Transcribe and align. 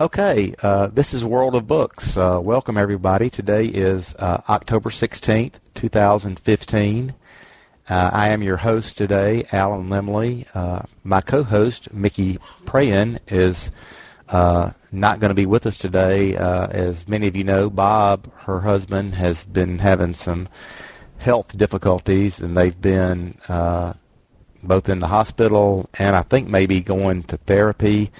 Okay, 0.00 0.54
uh, 0.62 0.86
this 0.86 1.12
is 1.12 1.24
World 1.24 1.56
of 1.56 1.66
Books. 1.66 2.16
Uh, 2.16 2.38
welcome, 2.40 2.76
everybody. 2.76 3.28
Today 3.28 3.64
is 3.64 4.14
uh, 4.20 4.40
October 4.48 4.90
16th, 4.90 5.54
2015. 5.74 7.14
Uh, 7.90 8.10
I 8.12 8.28
am 8.28 8.40
your 8.40 8.58
host 8.58 8.96
today, 8.96 9.44
Alan 9.50 9.88
Limley. 9.88 10.46
Uh, 10.54 10.82
my 11.02 11.20
co-host, 11.20 11.92
Mickey 11.92 12.38
Prayin, 12.64 13.18
is 13.26 13.72
uh, 14.28 14.70
not 14.92 15.18
going 15.18 15.30
to 15.30 15.34
be 15.34 15.46
with 15.46 15.66
us 15.66 15.78
today. 15.78 16.36
as 16.36 17.08
many 17.08 17.26
of 17.26 17.34
you 17.34 17.42
know, 17.42 17.68
Bob, 17.68 18.32
her 18.42 18.60
husband, 18.60 19.16
has 19.16 19.44
been 19.46 19.80
having 19.80 20.14
some 20.14 20.48
health 21.18 21.58
difficulties, 21.58 22.38
and 22.38 22.56
they've 22.56 22.80
been 22.80 23.36
both 24.62 24.88
in 24.88 25.00
the 25.00 25.08
hospital 25.08 25.88
and 25.94 26.14
I 26.14 26.22
think 26.22 26.48
maybe 26.48 26.80
going 26.80 27.22
to 27.24 27.36
therapy 27.36 28.12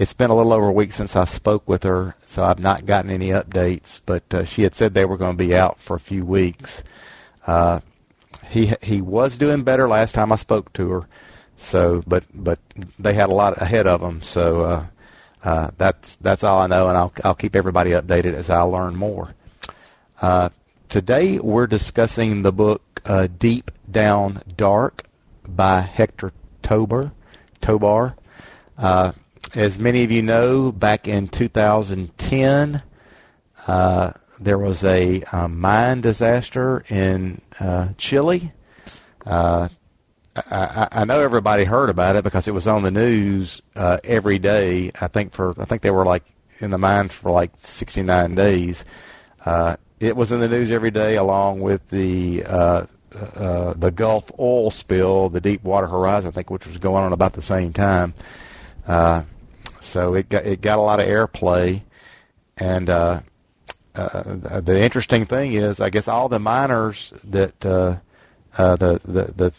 it's 0.00 0.14
been 0.14 0.30
a 0.30 0.34
little 0.34 0.54
over 0.54 0.68
a 0.68 0.72
week 0.72 0.94
since 0.94 1.14
I 1.14 1.26
spoke 1.26 1.68
with 1.68 1.82
her, 1.82 2.14
so 2.24 2.42
I've 2.42 2.58
not 2.58 2.86
gotten 2.86 3.10
any 3.10 3.28
updates. 3.28 4.00
But 4.04 4.22
uh, 4.32 4.44
she 4.46 4.62
had 4.62 4.74
said 4.74 4.94
they 4.94 5.04
were 5.04 5.18
going 5.18 5.36
to 5.36 5.44
be 5.44 5.54
out 5.54 5.78
for 5.78 5.94
a 5.94 6.00
few 6.00 6.24
weeks. 6.24 6.82
Uh, 7.46 7.80
he 8.48 8.72
he 8.80 9.02
was 9.02 9.36
doing 9.36 9.62
better 9.62 9.86
last 9.86 10.14
time 10.14 10.32
I 10.32 10.36
spoke 10.36 10.72
to 10.72 10.90
her, 10.90 11.08
so 11.58 12.02
but 12.06 12.24
but 12.32 12.58
they 12.98 13.12
had 13.12 13.28
a 13.28 13.34
lot 13.34 13.60
ahead 13.60 13.86
of 13.86 14.00
them. 14.00 14.22
So 14.22 14.64
uh, 14.64 14.86
uh, 15.44 15.70
that's 15.76 16.16
that's 16.16 16.44
all 16.44 16.60
I 16.60 16.66
know, 16.66 16.88
and 16.88 16.96
I'll 16.96 17.12
I'll 17.22 17.34
keep 17.34 17.54
everybody 17.54 17.90
updated 17.90 18.32
as 18.32 18.48
I 18.48 18.62
learn 18.62 18.96
more. 18.96 19.34
Uh, 20.22 20.48
today 20.88 21.38
we're 21.38 21.66
discussing 21.66 22.40
the 22.40 22.52
book 22.52 23.02
uh, 23.04 23.28
Deep 23.38 23.70
Down 23.90 24.40
Dark 24.56 25.04
by 25.46 25.82
Hector 25.82 26.32
Tobar. 26.62 27.12
Tobar. 27.60 28.16
Uh, 28.78 29.12
as 29.54 29.78
many 29.78 30.04
of 30.04 30.10
you 30.10 30.22
know, 30.22 30.72
back 30.72 31.08
in 31.08 31.28
2010, 31.28 32.82
uh, 33.66 34.12
there 34.38 34.58
was 34.58 34.84
a 34.84 35.22
um, 35.32 35.60
mine 35.60 36.00
disaster 36.00 36.84
in 36.88 37.40
uh, 37.58 37.88
Chile. 37.98 38.52
Uh, 39.26 39.68
I, 40.36 40.88
I, 40.92 41.04
know 41.04 41.20
everybody 41.20 41.64
heard 41.64 41.90
about 41.90 42.16
it 42.16 42.24
because 42.24 42.48
it 42.48 42.52
was 42.52 42.66
on 42.66 42.82
the 42.82 42.90
news 42.90 43.60
uh, 43.74 43.98
every 44.04 44.38
day. 44.38 44.92
I 45.00 45.08
think 45.08 45.34
for 45.34 45.54
I 45.60 45.64
think 45.66 45.82
they 45.82 45.90
were 45.90 46.06
like 46.06 46.24
in 46.60 46.70
the 46.70 46.78
mine 46.78 47.08
for 47.08 47.30
like 47.30 47.50
69 47.56 48.34
days. 48.34 48.84
Uh, 49.44 49.76
it 49.98 50.16
was 50.16 50.32
in 50.32 50.40
the 50.40 50.48
news 50.48 50.70
every 50.70 50.90
day, 50.90 51.16
along 51.16 51.60
with 51.60 51.86
the 51.90 52.44
uh, 52.44 52.86
the 53.10 53.92
Gulf 53.94 54.30
oil 54.38 54.70
spill, 54.70 55.28
the 55.28 55.40
Deepwater 55.40 55.88
Horizon, 55.88 56.28
I 56.28 56.30
think, 56.32 56.48
which 56.48 56.66
was 56.66 56.78
going 56.78 57.04
on 57.04 57.12
about 57.12 57.34
the 57.34 57.42
same 57.42 57.72
time. 57.72 58.14
Uh, 58.86 59.24
so 59.80 60.14
it 60.14 60.28
got 60.28 60.46
it 60.46 60.60
got 60.60 60.78
a 60.78 60.82
lot 60.82 61.00
of 61.00 61.08
airplay, 61.08 61.82
and 62.56 62.88
uh, 62.88 63.20
uh, 63.94 64.60
the 64.60 64.80
interesting 64.80 65.26
thing 65.26 65.52
is, 65.52 65.80
I 65.80 65.90
guess 65.90 66.08
all 66.08 66.28
the 66.28 66.38
miners 66.38 67.12
that 67.24 67.64
uh, 67.64 67.96
uh, 68.56 68.76
the, 68.76 69.00
the 69.04 69.32
the 69.36 69.54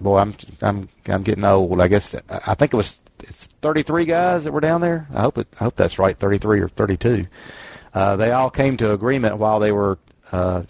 boy, 0.00 0.18
I'm 0.18 0.34
I'm 0.62 0.88
I'm 1.06 1.22
getting 1.22 1.44
old. 1.44 1.80
I 1.80 1.88
guess 1.88 2.14
I 2.28 2.54
think 2.54 2.72
it 2.72 2.76
was 2.76 3.00
it's 3.20 3.46
33 3.62 4.04
guys 4.04 4.44
that 4.44 4.52
were 4.52 4.60
down 4.60 4.80
there. 4.80 5.06
I 5.14 5.22
hope 5.22 5.38
it 5.38 5.48
I 5.60 5.64
hope 5.64 5.76
that's 5.76 5.98
right, 5.98 6.18
33 6.18 6.60
or 6.60 6.68
32. 6.68 7.26
Uh, 7.92 8.16
they 8.16 8.32
all 8.32 8.50
came 8.50 8.76
to 8.76 8.92
agreement 8.92 9.38
while 9.38 9.58
they 9.58 9.72
were 9.72 9.98
uh, 10.32 10.62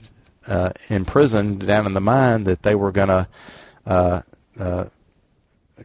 uh, 0.47 0.71
imprisoned 0.89 1.67
down 1.67 1.87
in 1.87 1.93
the 1.93 2.01
mine 2.01 2.45
that 2.45 2.63
they 2.63 2.75
were 2.75 2.93
going 2.93 3.09
to 3.09 3.29
uh, 3.87 4.23
uh, 4.59 4.85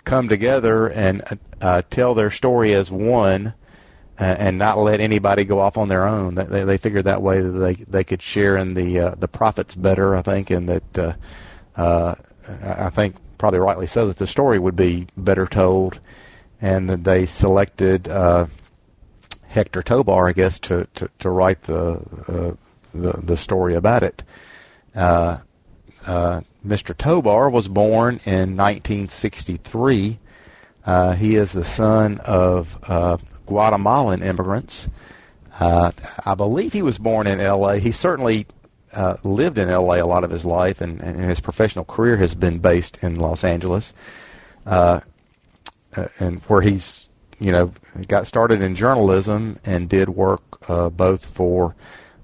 come 0.04 0.30
together 0.30 0.88
and 0.88 1.40
uh, 1.62 1.82
tell 1.90 2.14
their 2.14 2.32
story 2.32 2.74
as 2.74 2.92
one 2.92 3.54
uh, 4.20 4.24
and 4.24 4.58
not 4.58 4.78
let 4.78 5.00
anybody 5.00 5.44
go 5.44 5.60
off 5.60 5.78
on 5.78 5.88
their 5.88 6.08
own. 6.08 6.36
They, 6.36 6.64
they 6.64 6.78
figured 6.78 7.06
that 7.06 7.22
way 7.22 7.42
that 7.42 7.50
they 7.50 7.74
they 7.74 8.04
could 8.04 8.22
share 8.22 8.56
in 8.56 8.74
the 8.74 9.00
uh, 9.00 9.16
the 9.16 9.28
profits 9.28 9.76
better. 9.76 10.16
I 10.16 10.22
think, 10.22 10.50
and 10.52 10.70
that 10.70 10.98
uh, 10.98 11.14
uh, 11.76 12.16
I 12.64 12.90
think 12.90 13.16
probably 13.38 13.60
rightly 13.60 13.88
so 13.88 14.08
that 14.08 14.18
the 14.18 14.28
story 14.28 14.58
would 14.58 14.76
be 14.76 15.08
better 15.18 15.46
told, 15.46 16.00
and 16.62 16.90
that 16.90 17.04
they 17.04 17.26
selected 17.26 18.08
uh, 18.08 18.48
Hector 19.48 19.84
Tobar, 19.84 20.30
I 20.30 20.34
guess, 20.34 20.60
to 20.60 20.88
to, 20.96 21.10
to 21.20 21.30
write 21.30 21.64
the, 21.64 22.00
uh, 22.28 22.54
the 22.94 23.20
the 23.22 23.38
story 23.38 23.76
about 23.76 24.04
it. 24.04 24.24
Uh, 24.96 25.40
uh, 26.06 26.42
Mr. 26.66 26.98
Tobar 26.98 27.50
was 27.50 27.68
born 27.68 28.20
in 28.26 28.58
1963. 28.58 30.20
Uh, 30.84 31.14
he 31.14 31.36
is 31.36 31.52
the 31.52 31.64
son 31.64 32.20
of 32.20 32.78
uh, 32.84 33.18
Guatemalan 33.46 34.24
immigrants. 34.24 34.90
Uh, 35.60 35.92
I 36.26 36.36
believe 36.36 36.74
he 36.74 36.82
was 36.82 36.98
born 36.98 37.28
in 37.28 37.40
L.A. 37.40 37.78
He 37.78 37.92
certainly 37.92 38.48
uh, 38.94 39.18
lived 39.24 39.58
in 39.58 39.70
L.A. 39.70 40.00
a 40.00 40.06
lot 40.06 40.24
of 40.24 40.32
his 40.32 40.44
life, 40.44 40.82
and, 40.82 41.00
and, 41.02 41.20
his 41.20 41.40
professional 41.40 41.86
career 41.86 42.18
has 42.18 42.34
been 42.34 42.60
based 42.60 42.98
in 43.02 43.16
Los 43.16 43.44
Angeles, 43.44 43.94
uh, 44.66 45.02
and 46.20 46.42
where 46.44 46.62
he's, 46.62 47.06
you 47.40 47.52
know, 47.52 47.72
got 48.08 48.28
started 48.28 48.62
in 48.62 48.76
journalism 48.76 49.60
and 49.66 49.88
did 49.88 50.10
work 50.10 50.42
both 50.68 51.26
for 51.26 51.76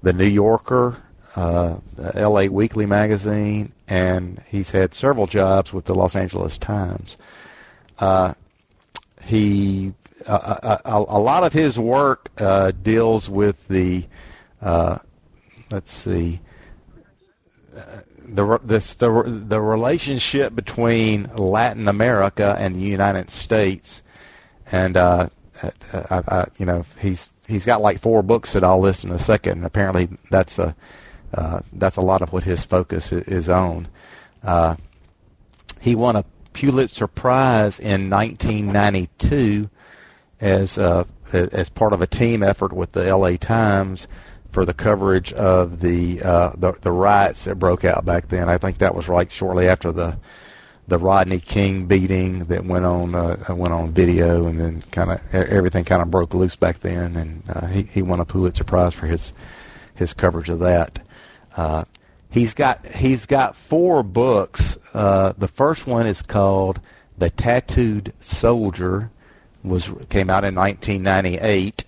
the 0.02 0.12
New 0.12 0.26
Yorker, 0.26 1.00
uh, 1.36 1.76
L.A. 2.14 2.48
Weekly 2.48 2.86
magazine, 2.86 3.72
and 3.92 4.42
he's 4.48 4.70
had 4.70 4.94
several 4.94 5.26
jobs 5.26 5.70
with 5.70 5.84
the 5.84 5.94
Los 5.94 6.16
Angeles 6.16 6.56
Times. 6.56 7.18
Uh, 7.98 8.32
he 9.22 9.92
uh, 10.26 10.78
a, 10.82 10.90
a, 10.96 11.18
lot 11.18 11.44
of 11.44 11.52
his 11.52 11.78
work 11.78 12.30
uh, 12.38 12.70
deals 12.70 13.28
with 13.28 13.68
the 13.68 14.06
uh, 14.62 14.96
let's 15.70 15.92
see 15.92 16.40
the 18.26 18.58
this 18.64 18.94
the 18.94 19.44
the 19.46 19.60
relationship 19.60 20.54
between 20.54 21.30
Latin 21.36 21.86
America 21.86 22.56
and 22.58 22.74
the 22.74 22.80
United 22.80 23.28
States, 23.28 24.00
and 24.70 24.96
uh, 24.96 25.28
I, 25.92 26.22
I, 26.28 26.46
you 26.58 26.64
know 26.64 26.86
he's 26.98 27.30
he's 27.46 27.66
got 27.66 27.82
like 27.82 28.00
four 28.00 28.22
books 28.22 28.54
that 28.54 28.64
I'll 28.64 28.80
list 28.80 29.04
in 29.04 29.12
a 29.12 29.18
second. 29.18 29.58
And 29.58 29.66
apparently, 29.66 30.08
that's 30.30 30.58
a 30.58 30.74
uh, 31.34 31.60
that's 31.72 31.96
a 31.96 32.02
lot 32.02 32.22
of 32.22 32.32
what 32.32 32.44
his 32.44 32.64
focus 32.64 33.12
is 33.12 33.48
on. 33.48 33.88
Uh, 34.42 34.76
he 35.80 35.94
won 35.94 36.16
a 36.16 36.24
Pulitzer 36.52 37.06
Prize 37.06 37.78
in 37.80 38.10
1992 38.10 39.70
as 40.40 40.76
uh, 40.76 41.04
as 41.32 41.70
part 41.70 41.92
of 41.92 42.02
a 42.02 42.06
team 42.06 42.42
effort 42.42 42.72
with 42.72 42.92
the 42.92 43.06
L.A. 43.06 43.38
Times 43.38 44.06
for 44.50 44.66
the 44.66 44.74
coverage 44.74 45.32
of 45.32 45.80
the, 45.80 46.20
uh, 46.22 46.52
the 46.56 46.72
the 46.82 46.92
riots 46.92 47.44
that 47.44 47.54
broke 47.58 47.84
out 47.84 48.04
back 48.04 48.28
then. 48.28 48.50
I 48.50 48.58
think 48.58 48.78
that 48.78 48.94
was 48.94 49.08
right 49.08 49.30
shortly 49.32 49.68
after 49.68 49.92
the 49.92 50.18
the 50.88 50.98
Rodney 50.98 51.38
King 51.38 51.86
beating 51.86 52.40
that 52.46 52.64
went 52.64 52.84
on 52.84 53.14
uh, 53.14 53.46
went 53.48 53.72
on 53.72 53.92
video, 53.92 54.46
and 54.46 54.60
then 54.60 54.82
kind 54.90 55.12
of 55.12 55.20
everything 55.34 55.84
kind 55.84 56.02
of 56.02 56.10
broke 56.10 56.34
loose 56.34 56.56
back 56.56 56.80
then, 56.80 57.16
and 57.16 57.70
he 57.70 57.84
he 57.84 58.02
won 58.02 58.20
a 58.20 58.26
Pulitzer 58.26 58.64
Prize 58.64 58.92
for 58.92 59.06
his 59.06 59.32
his 59.94 60.12
coverage 60.12 60.50
of 60.50 60.58
that. 60.58 61.00
Uh, 61.56 61.84
he's 62.30 62.54
got 62.54 62.84
he's 62.86 63.26
got 63.26 63.56
four 63.56 64.02
books. 64.02 64.76
Uh, 64.92 65.32
the 65.38 65.48
first 65.48 65.86
one 65.86 66.06
is 66.06 66.22
called 66.22 66.80
The 67.18 67.30
Tattooed 67.30 68.12
Soldier, 68.20 69.10
was 69.62 69.92
came 70.08 70.30
out 70.30 70.44
in 70.44 70.54
1998. 70.54 71.84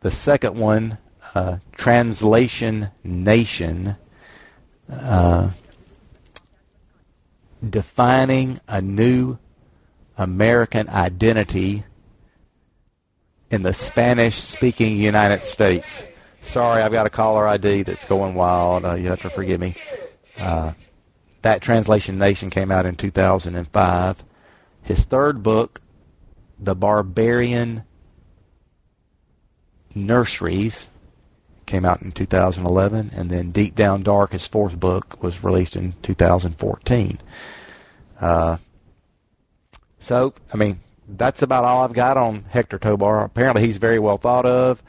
The 0.00 0.10
second 0.10 0.56
one, 0.56 0.98
uh, 1.34 1.58
Translation 1.72 2.90
Nation, 3.02 3.96
uh, 4.90 5.50
defining 7.68 8.60
a 8.68 8.80
new 8.80 9.38
American 10.16 10.88
identity 10.88 11.84
in 13.50 13.62
the 13.62 13.74
Spanish-speaking 13.74 14.96
United 14.96 15.44
States. 15.44 16.04
Sorry, 16.46 16.80
I've 16.80 16.92
got 16.92 17.06
a 17.06 17.10
caller 17.10 17.46
ID 17.46 17.82
that's 17.82 18.04
going 18.04 18.34
wild. 18.34 18.84
Uh, 18.84 18.94
you 18.94 19.08
have 19.08 19.20
to 19.22 19.30
forgive 19.30 19.60
me. 19.60 19.74
Uh, 20.38 20.72
that 21.42 21.60
Translation 21.60 22.18
Nation 22.18 22.50
came 22.50 22.70
out 22.70 22.86
in 22.86 22.94
2005. 22.94 24.24
His 24.82 25.04
third 25.04 25.42
book, 25.42 25.80
The 26.58 26.76
Barbarian 26.76 27.82
Nurseries, 29.94 30.88
came 31.66 31.84
out 31.84 32.00
in 32.02 32.12
2011, 32.12 33.10
and 33.14 33.28
then 33.28 33.50
Deep 33.50 33.74
Down 33.74 34.04
Dark, 34.04 34.30
his 34.30 34.46
fourth 34.46 34.78
book, 34.78 35.20
was 35.20 35.42
released 35.42 35.74
in 35.74 35.94
2014. 36.02 37.18
Uh, 38.20 38.56
so, 39.98 40.32
I 40.54 40.56
mean, 40.56 40.78
that's 41.08 41.42
about 41.42 41.64
all 41.64 41.82
I've 41.82 41.92
got 41.92 42.16
on 42.16 42.44
Hector 42.48 42.78
Tobar. 42.78 43.24
Apparently, 43.24 43.66
he's 43.66 43.78
very 43.78 43.98
well 43.98 44.16
thought 44.16 44.46
of. 44.46 44.82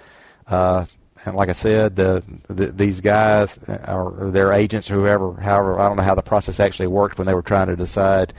Uh, 0.46 0.86
like 1.26 1.50
I 1.50 1.54
said, 1.54 1.96
the, 1.96 2.24
the, 2.48 2.68
these 2.68 3.02
guys 3.02 3.58
or, 3.88 4.30
their 4.32 4.52
agents 4.54 4.90
or 4.92 4.96
whoever, 4.96 5.34
however, 5.34 5.80
I 5.80 5.88
don't 5.88 5.98
know 5.98 6.04
how 6.04 6.16
the 6.16 6.22
process 6.22 6.60
actually 6.60 6.88
worked 6.88 7.18
when 7.18 7.28
they 7.28 7.34
were 7.34 7.42
trying 7.42 7.68
to 7.68 7.76
decide 7.76 8.34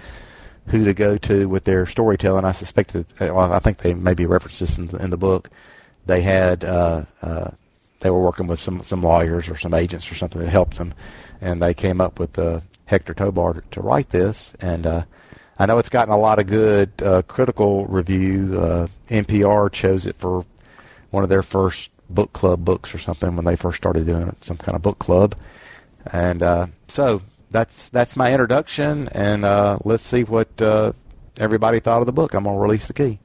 who 0.68 0.84
to 0.84 0.94
go 0.94 1.16
to 1.18 1.48
with 1.48 1.64
their 1.64 1.86
storytelling. 1.86 2.44
I 2.44 2.52
suspect 2.52 2.92
that, 2.92 3.34
well, 3.34 3.52
I 3.52 3.58
think 3.58 3.78
they 3.78 3.94
maybe 3.94 4.26
reference 4.26 4.58
this 4.58 4.78
in, 4.78 4.94
in 5.00 5.10
the 5.10 5.16
book. 5.16 5.50
They 6.06 6.22
had 6.22 6.64
uh, 6.64 7.04
uh, 7.22 7.50
they 8.00 8.10
were 8.10 8.20
working 8.20 8.46
with 8.46 8.60
some 8.60 8.82
some 8.82 9.02
lawyers 9.02 9.48
or 9.48 9.56
some 9.56 9.74
agents 9.74 10.10
or 10.10 10.14
something 10.14 10.40
that 10.40 10.50
helped 10.50 10.78
them, 10.78 10.94
and 11.40 11.62
they 11.62 11.74
came 11.74 12.00
up 12.00 12.18
with 12.18 12.38
uh, 12.38 12.60
Hector 12.86 13.14
Tobar 13.14 13.54
to, 13.54 13.62
to 13.72 13.80
write 13.80 14.10
this. 14.10 14.54
And 14.60 14.86
uh, 14.86 15.04
I 15.58 15.66
know 15.66 15.78
it's 15.78 15.88
gotten 15.88 16.14
a 16.14 16.18
lot 16.18 16.38
of 16.38 16.46
good 16.46 16.90
uh, 17.02 17.22
critical 17.22 17.86
review. 17.86 18.58
Uh, 18.58 18.86
NPR 19.10 19.72
chose 19.72 20.06
it 20.06 20.16
for 20.16 20.44
one 21.10 21.24
of 21.24 21.30
their 21.30 21.42
first 21.42 21.90
book 22.10 22.32
club 22.32 22.64
books 22.64 22.94
or 22.94 22.98
something 22.98 23.36
when 23.36 23.44
they 23.44 23.56
first 23.56 23.76
started 23.78 24.06
doing 24.06 24.28
it, 24.28 24.44
some 24.44 24.56
kind 24.56 24.76
of 24.76 24.82
book 24.82 24.98
club. 24.98 25.34
And 26.10 26.42
uh, 26.42 26.66
so 26.88 27.22
that's 27.50 27.88
that's 27.90 28.16
my 28.16 28.32
introduction, 28.32 29.08
and 29.08 29.44
uh, 29.44 29.78
let's 29.84 30.04
see 30.04 30.24
what 30.24 30.60
uh, 30.60 30.92
everybody 31.38 31.80
thought 31.80 32.00
of 32.00 32.06
the 32.06 32.12
book. 32.12 32.34
I'm 32.34 32.44
gonna 32.44 32.58
release 32.58 32.86
the 32.86 32.92
key. 32.92 33.18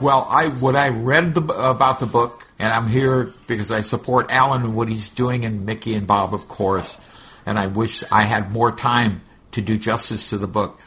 Well, 0.00 0.26
I 0.30 0.48
when 0.48 0.76
I 0.76 0.88
read 0.88 1.34
the, 1.34 1.42
about 1.42 2.00
the 2.00 2.06
book, 2.06 2.48
and 2.58 2.72
I'm 2.72 2.88
here 2.88 3.32
because 3.46 3.72
I 3.72 3.80
support 3.80 4.30
Alan 4.30 4.62
and 4.62 4.76
what 4.76 4.88
he's 4.88 5.08
doing, 5.08 5.44
and 5.44 5.64
Mickey 5.66 5.94
and 5.94 6.06
Bob, 6.06 6.34
of 6.34 6.48
course. 6.48 7.00
And 7.46 7.58
I 7.58 7.66
wish 7.66 8.02
I 8.10 8.22
had 8.22 8.52
more 8.52 8.72
time 8.72 9.20
to 9.52 9.60
do 9.60 9.76
justice 9.76 10.30
to 10.30 10.38
the 10.38 10.46
book. 10.46 10.80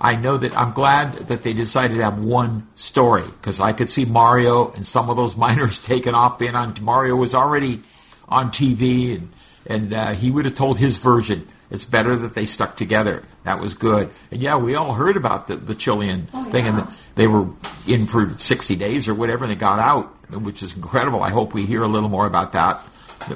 I 0.00 0.16
know 0.16 0.36
that 0.36 0.56
I'm 0.56 0.72
glad 0.72 1.12
that 1.28 1.42
they 1.42 1.52
decided 1.52 1.96
to 1.96 2.02
have 2.02 2.22
one 2.22 2.66
story 2.74 3.22
because 3.24 3.60
I 3.60 3.72
could 3.72 3.88
see 3.88 4.04
Mario 4.04 4.70
and 4.72 4.86
some 4.86 5.08
of 5.08 5.16
those 5.16 5.36
miners 5.46 5.84
taken 5.84 6.14
off 6.14 6.38
being 6.38 6.54
on. 6.54 6.74
Mario 6.82 7.16
was 7.16 7.34
already 7.34 7.80
on 8.28 8.48
TV 8.48 9.16
and 9.16 9.28
and 9.66 9.92
uh, 9.92 10.12
he 10.12 10.30
would 10.30 10.44
have 10.44 10.54
told 10.54 10.78
his 10.78 10.98
version. 10.98 11.46
It's 11.70 11.84
better 11.84 12.14
that 12.14 12.34
they 12.34 12.46
stuck 12.46 12.76
together. 12.76 13.22
That 13.44 13.60
was 13.60 13.74
good. 13.74 14.10
And 14.30 14.42
yeah, 14.42 14.58
we 14.58 14.74
all 14.74 14.92
heard 14.92 15.16
about 15.16 15.48
the, 15.48 15.56
the 15.56 15.74
Chilean 15.74 16.28
oh, 16.34 16.44
thing, 16.50 16.66
yeah. 16.66 16.70
and 16.70 16.78
the, 16.80 16.96
they 17.14 17.26
were 17.26 17.48
in 17.88 18.06
for 18.06 18.28
60 18.30 18.76
days 18.76 19.08
or 19.08 19.14
whatever, 19.14 19.44
and 19.44 19.50
they 19.50 19.56
got 19.56 19.78
out, 19.78 20.06
which 20.32 20.62
is 20.62 20.76
incredible. 20.76 21.22
I 21.22 21.30
hope 21.30 21.54
we 21.54 21.64
hear 21.64 21.82
a 21.82 21.88
little 21.88 22.10
more 22.10 22.26
about 22.26 22.52
that 22.52 22.76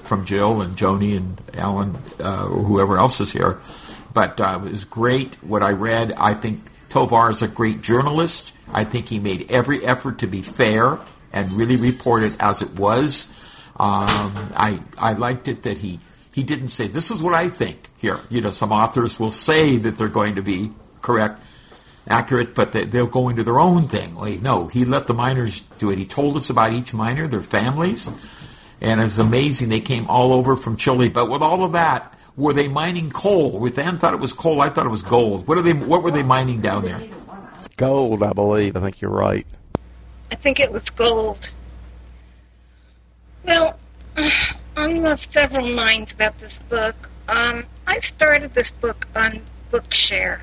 from 0.04 0.24
Jill 0.26 0.60
and 0.60 0.76
Joni 0.76 1.16
and 1.16 1.40
Alan 1.54 1.96
uh, 2.20 2.46
or 2.46 2.62
whoever 2.62 2.98
else 2.98 3.20
is 3.20 3.32
here. 3.32 3.58
But 4.18 4.40
uh, 4.40 4.60
it 4.66 4.72
was 4.72 4.84
great 4.84 5.36
what 5.44 5.62
I 5.62 5.70
read. 5.70 6.12
I 6.18 6.34
think 6.34 6.58
Tobar 6.88 7.30
is 7.30 7.40
a 7.40 7.46
great 7.46 7.82
journalist. 7.82 8.52
I 8.74 8.82
think 8.82 9.06
he 9.06 9.20
made 9.20 9.48
every 9.48 9.86
effort 9.86 10.18
to 10.18 10.26
be 10.26 10.42
fair 10.42 10.98
and 11.32 11.52
really 11.52 11.76
report 11.76 12.24
it 12.24 12.36
as 12.40 12.60
it 12.60 12.80
was. 12.80 13.32
Um, 13.78 14.08
I 14.56 14.80
I 14.98 15.12
liked 15.12 15.46
it 15.46 15.62
that 15.62 15.78
he 15.78 16.00
he 16.34 16.42
didn't 16.42 16.70
say, 16.70 16.88
this 16.88 17.12
is 17.12 17.22
what 17.22 17.32
I 17.32 17.46
think 17.46 17.90
here. 17.96 18.18
You 18.28 18.40
know, 18.40 18.50
some 18.50 18.72
authors 18.72 19.20
will 19.20 19.30
say 19.30 19.76
that 19.76 19.96
they're 19.96 20.08
going 20.08 20.34
to 20.34 20.42
be 20.42 20.72
correct, 21.00 21.40
accurate, 22.08 22.56
but 22.56 22.72
they, 22.72 22.86
will 22.86 23.06
go 23.06 23.28
into 23.28 23.44
their 23.44 23.60
own 23.60 23.86
thing. 23.86 24.16
No, 24.42 24.66
he 24.66 24.84
let 24.84 25.06
the 25.06 25.14
miners 25.14 25.60
do 25.78 25.92
it. 25.92 25.98
He 25.98 26.06
told 26.06 26.36
us 26.36 26.50
about 26.50 26.72
each 26.72 26.92
miner, 26.92 27.28
their 27.28 27.40
families, 27.40 28.10
and 28.80 29.00
it 29.00 29.04
was 29.04 29.20
amazing. 29.20 29.68
They 29.68 29.78
came 29.78 30.08
all 30.08 30.32
over 30.32 30.56
from 30.56 30.76
Chile. 30.76 31.08
But 31.08 31.30
with 31.30 31.42
all 31.42 31.62
of 31.62 31.70
that, 31.74 32.17
were 32.38 32.52
they 32.52 32.68
mining 32.68 33.10
coal? 33.10 33.58
With 33.58 33.76
Dan 33.76 33.98
thought 33.98 34.14
it 34.14 34.20
was 34.20 34.32
coal. 34.32 34.60
I 34.60 34.70
thought 34.70 34.86
it 34.86 34.90
was 34.90 35.02
gold. 35.02 35.46
What 35.48 35.58
are 35.58 35.62
they? 35.62 35.74
What 35.74 36.02
were 36.02 36.12
they 36.12 36.22
mining 36.22 36.60
down 36.60 36.84
there? 36.84 37.00
Gold, 37.76 38.22
I 38.22 38.32
believe. 38.32 38.76
I 38.76 38.80
think 38.80 39.00
you're 39.00 39.10
right. 39.10 39.46
I 40.30 40.36
think 40.36 40.60
it 40.60 40.70
was 40.70 40.88
gold. 40.90 41.48
Well, 43.44 43.78
I'm 44.76 45.04
of 45.04 45.20
several 45.20 45.68
minds 45.68 46.12
about 46.12 46.38
this 46.38 46.58
book. 46.68 47.10
Um, 47.28 47.66
I 47.86 47.98
started 47.98 48.54
this 48.54 48.70
book 48.70 49.06
on 49.16 49.42
Bookshare, 49.72 50.40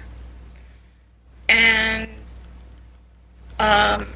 and 1.48 2.10
um, 3.58 4.08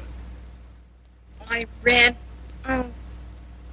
I 1.48 1.66
read 1.82 2.14
oh, 2.68 2.86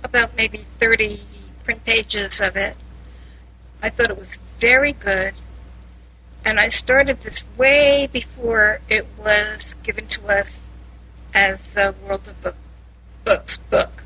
about 0.04 0.36
maybe 0.38 0.60
30 0.80 1.22
print 1.66 1.84
pages 1.84 2.40
of 2.40 2.56
it. 2.56 2.78
I 3.82 3.90
thought 3.90 4.10
it 4.10 4.18
was 4.18 4.40
very 4.60 4.94
good, 4.94 5.34
and 6.44 6.60
I 6.60 6.70
started 6.70 7.22
this 7.22 7.44
way 7.58 8.08
before 8.12 8.80
it 8.90 9.06
was 9.18 9.76
given 9.84 10.08
to 10.08 10.28
us 10.28 10.68
as 11.34 11.64
the 11.64 11.94
World 12.04 12.28
of 12.28 12.42
Books, 12.42 12.58
Books 13.24 13.58
book. 13.58 14.04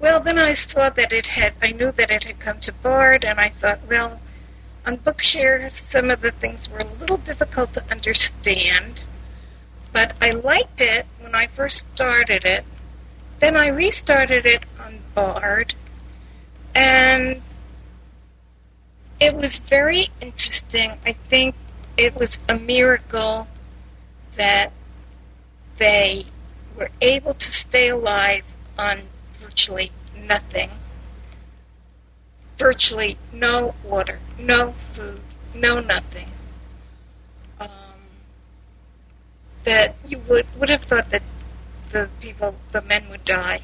Well, 0.00 0.20
then 0.20 0.38
I 0.38 0.54
saw 0.54 0.90
that 0.90 1.12
it 1.12 1.28
had, 1.28 1.54
I 1.62 1.70
knew 1.70 1.92
that 1.92 2.10
it 2.10 2.24
had 2.24 2.38
come 2.38 2.60
to 2.60 2.72
Bard, 2.72 3.24
and 3.24 3.38
I 3.38 3.48
thought, 3.48 3.80
well, 3.88 4.20
on 4.84 4.98
Bookshare, 4.98 5.72
some 5.72 6.10
of 6.10 6.20
the 6.20 6.30
things 6.30 6.68
were 6.68 6.80
a 6.80 6.84
little 7.00 7.16
difficult 7.16 7.72
to 7.74 7.90
understand, 7.90 9.04
but 9.92 10.14
I 10.20 10.30
liked 10.30 10.80
it 10.80 11.06
when 11.20 11.34
I 11.34 11.46
first 11.46 11.88
started 11.94 12.44
it. 12.44 12.64
Then 13.38 13.56
I 13.56 13.68
restarted 13.68 14.46
it 14.46 14.64
on 14.80 15.00
Bard, 15.14 15.74
and 16.74 17.42
it 19.20 19.34
was 19.34 19.60
very 19.60 20.10
interesting. 20.20 20.92
I 21.04 21.12
think 21.12 21.54
it 21.96 22.14
was 22.14 22.38
a 22.48 22.58
miracle 22.58 23.48
that 24.36 24.72
they 25.78 26.26
were 26.76 26.90
able 27.00 27.34
to 27.34 27.52
stay 27.52 27.88
alive 27.88 28.44
on 28.78 29.00
virtually 29.40 29.90
nothing. 30.14 30.70
Virtually 32.58 33.16
no 33.32 33.74
water, 33.82 34.18
no 34.38 34.72
food, 34.92 35.20
no 35.54 35.80
nothing. 35.80 36.28
Um, 37.60 37.68
that 39.64 39.96
you 40.06 40.18
would 40.28 40.46
would 40.58 40.70
have 40.70 40.82
thought 40.82 41.10
that 41.10 41.22
the 41.90 42.08
people, 42.20 42.54
the 42.72 42.82
men, 42.82 43.08
would 43.10 43.24
die. 43.24 43.60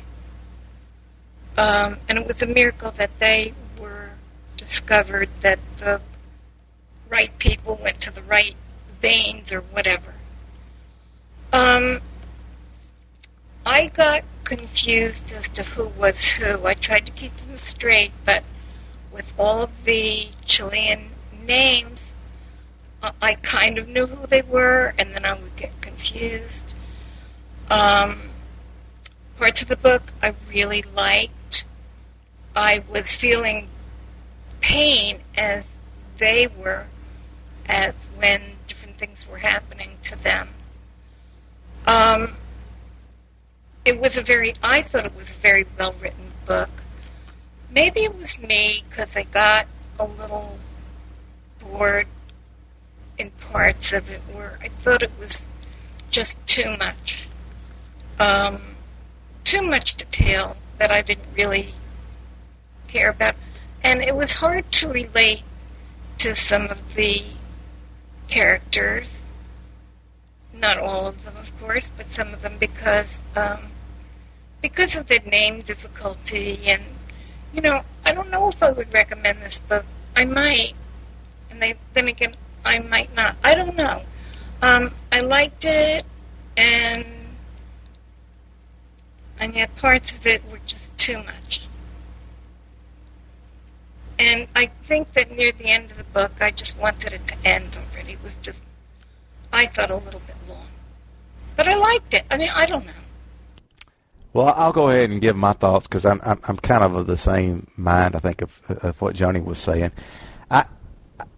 Um, 1.56 1.98
and 2.08 2.18
it 2.18 2.26
was 2.26 2.40
a 2.42 2.46
miracle 2.46 2.90
that 2.92 3.18
they 3.18 3.52
discovered 4.62 5.28
that 5.40 5.58
the 5.78 6.00
right 7.08 7.36
people 7.38 7.78
went 7.82 8.00
to 8.00 8.10
the 8.10 8.22
right 8.22 8.56
veins 9.00 9.52
or 9.52 9.60
whatever. 9.60 10.14
Um, 11.52 12.00
I 13.66 13.86
got 13.88 14.24
confused 14.44 15.32
as 15.32 15.48
to 15.50 15.62
who 15.62 15.86
was 15.88 16.22
who. 16.22 16.64
I 16.66 16.74
tried 16.74 17.06
to 17.06 17.12
keep 17.12 17.36
them 17.36 17.56
straight, 17.56 18.12
but 18.24 18.44
with 19.12 19.30
all 19.38 19.68
the 19.84 20.28
Chilean 20.44 21.10
names, 21.44 22.14
I 23.20 23.34
kind 23.34 23.78
of 23.78 23.88
knew 23.88 24.06
who 24.06 24.26
they 24.28 24.42
were, 24.42 24.94
and 24.96 25.12
then 25.12 25.24
I 25.26 25.34
would 25.34 25.56
get 25.56 25.80
confused. 25.80 26.64
Um, 27.68 28.20
parts 29.38 29.62
of 29.62 29.68
the 29.68 29.76
book 29.76 30.02
I 30.22 30.34
really 30.48 30.82
liked. 30.94 31.64
I 32.54 32.84
was 32.88 33.14
feeling 33.14 33.68
pain 34.62 35.20
as 35.36 35.68
they 36.16 36.46
were, 36.46 36.86
as 37.66 37.92
when 38.16 38.40
different 38.66 38.96
things 38.96 39.28
were 39.28 39.36
happening 39.36 39.98
to 40.04 40.16
them. 40.22 40.48
Um, 41.86 42.36
it 43.84 44.00
was 44.00 44.16
a 44.16 44.22
very, 44.22 44.54
I 44.62 44.82
thought 44.82 45.04
it 45.04 45.14
was 45.16 45.32
a 45.32 45.36
very 45.36 45.66
well 45.78 45.94
written 46.00 46.32
book. 46.46 46.70
Maybe 47.70 48.00
it 48.00 48.16
was 48.16 48.40
me 48.40 48.84
because 48.88 49.16
I 49.16 49.24
got 49.24 49.66
a 49.98 50.06
little 50.06 50.58
bored 51.60 52.06
in 53.18 53.30
parts 53.30 53.92
of 53.92 54.10
it 54.10 54.20
where 54.32 54.58
I 54.62 54.68
thought 54.68 55.02
it 55.02 55.10
was 55.18 55.48
just 56.10 56.44
too 56.46 56.76
much. 56.78 57.28
Um, 58.18 58.60
too 59.44 59.62
much 59.62 59.94
detail 59.96 60.56
that 60.78 60.92
I 60.92 61.02
didn't 61.02 61.26
really 61.36 61.74
care 62.88 63.10
about. 63.10 63.34
And 63.84 64.02
it 64.02 64.14
was 64.14 64.34
hard 64.34 64.70
to 64.72 64.88
relate 64.88 65.42
to 66.18 66.34
some 66.34 66.66
of 66.66 66.94
the 66.94 67.22
characters. 68.28 69.24
Not 70.52 70.78
all 70.78 71.06
of 71.06 71.24
them, 71.24 71.36
of 71.36 71.58
course, 71.60 71.90
but 71.96 72.12
some 72.12 72.32
of 72.32 72.42
them 72.42 72.56
because 72.58 73.22
um, 73.36 73.72
because 74.62 74.94
of 74.94 75.08
the 75.08 75.18
name 75.26 75.60
difficulty 75.62 76.60
and 76.66 76.82
you 77.52 77.60
know 77.60 77.82
i 78.06 78.14
don't 78.14 78.30
know 78.30 78.48
if 78.48 78.62
i 78.62 78.70
would 78.70 78.90
recommend 78.94 79.42
this 79.42 79.60
book 79.60 79.84
i 80.16 80.24
might 80.24 80.74
and 81.50 81.60
they, 81.60 81.74
then 81.92 82.08
again 82.08 82.34
i 82.64 82.78
might 82.78 83.14
not. 83.16 83.36
I 83.42 83.56
don't 83.56 83.76
know. 83.76 84.02
Um, 84.62 84.94
i 85.10 85.20
liked 85.20 85.64
it 85.64 86.04
and 86.56 87.04
and 89.40 89.54
yet 89.54 89.74
parts 89.76 90.16
of 90.16 90.26
it 90.26 90.48
were 90.50 90.60
just 90.64 90.96
too 90.96 91.18
much 91.18 91.68
and 94.18 94.46
i 94.56 94.66
think 94.84 95.12
that 95.14 95.30
near 95.36 95.52
the 95.52 95.66
end 95.66 95.90
of 95.90 95.96
the 95.96 96.04
book 96.04 96.32
i 96.40 96.50
just 96.50 96.76
wanted 96.78 97.12
it 97.12 97.26
to 97.28 97.34
end 97.44 97.76
already 97.76 98.12
it 98.12 98.22
was 98.22 98.36
just 98.38 98.58
i 99.52 99.66
thought 99.66 99.90
a 99.90 99.96
little 99.96 100.20
bit 100.26 100.36
long 100.48 100.66
but 101.56 101.68
i 101.68 101.74
liked 101.74 102.14
it 102.14 102.24
i 102.30 102.36
mean 102.36 102.50
i 102.54 102.66
don't 102.66 102.86
know 102.86 102.92
well, 104.34 104.54
I'll 104.56 104.72
go 104.72 104.88
ahead 104.88 105.10
and 105.10 105.20
give 105.20 105.36
my 105.36 105.52
thoughts 105.52 105.86
because 105.86 106.06
I'm, 106.06 106.18
I'm 106.24 106.40
I'm 106.44 106.56
kind 106.56 106.82
of 106.82 106.94
of 106.94 107.06
the 107.06 107.18
same 107.18 107.66
mind. 107.76 108.16
I 108.16 108.18
think 108.18 108.40
of 108.40 108.62
of 108.68 109.00
what 109.00 109.14
Joni 109.14 109.44
was 109.44 109.58
saying. 109.58 109.92
I 110.50 110.64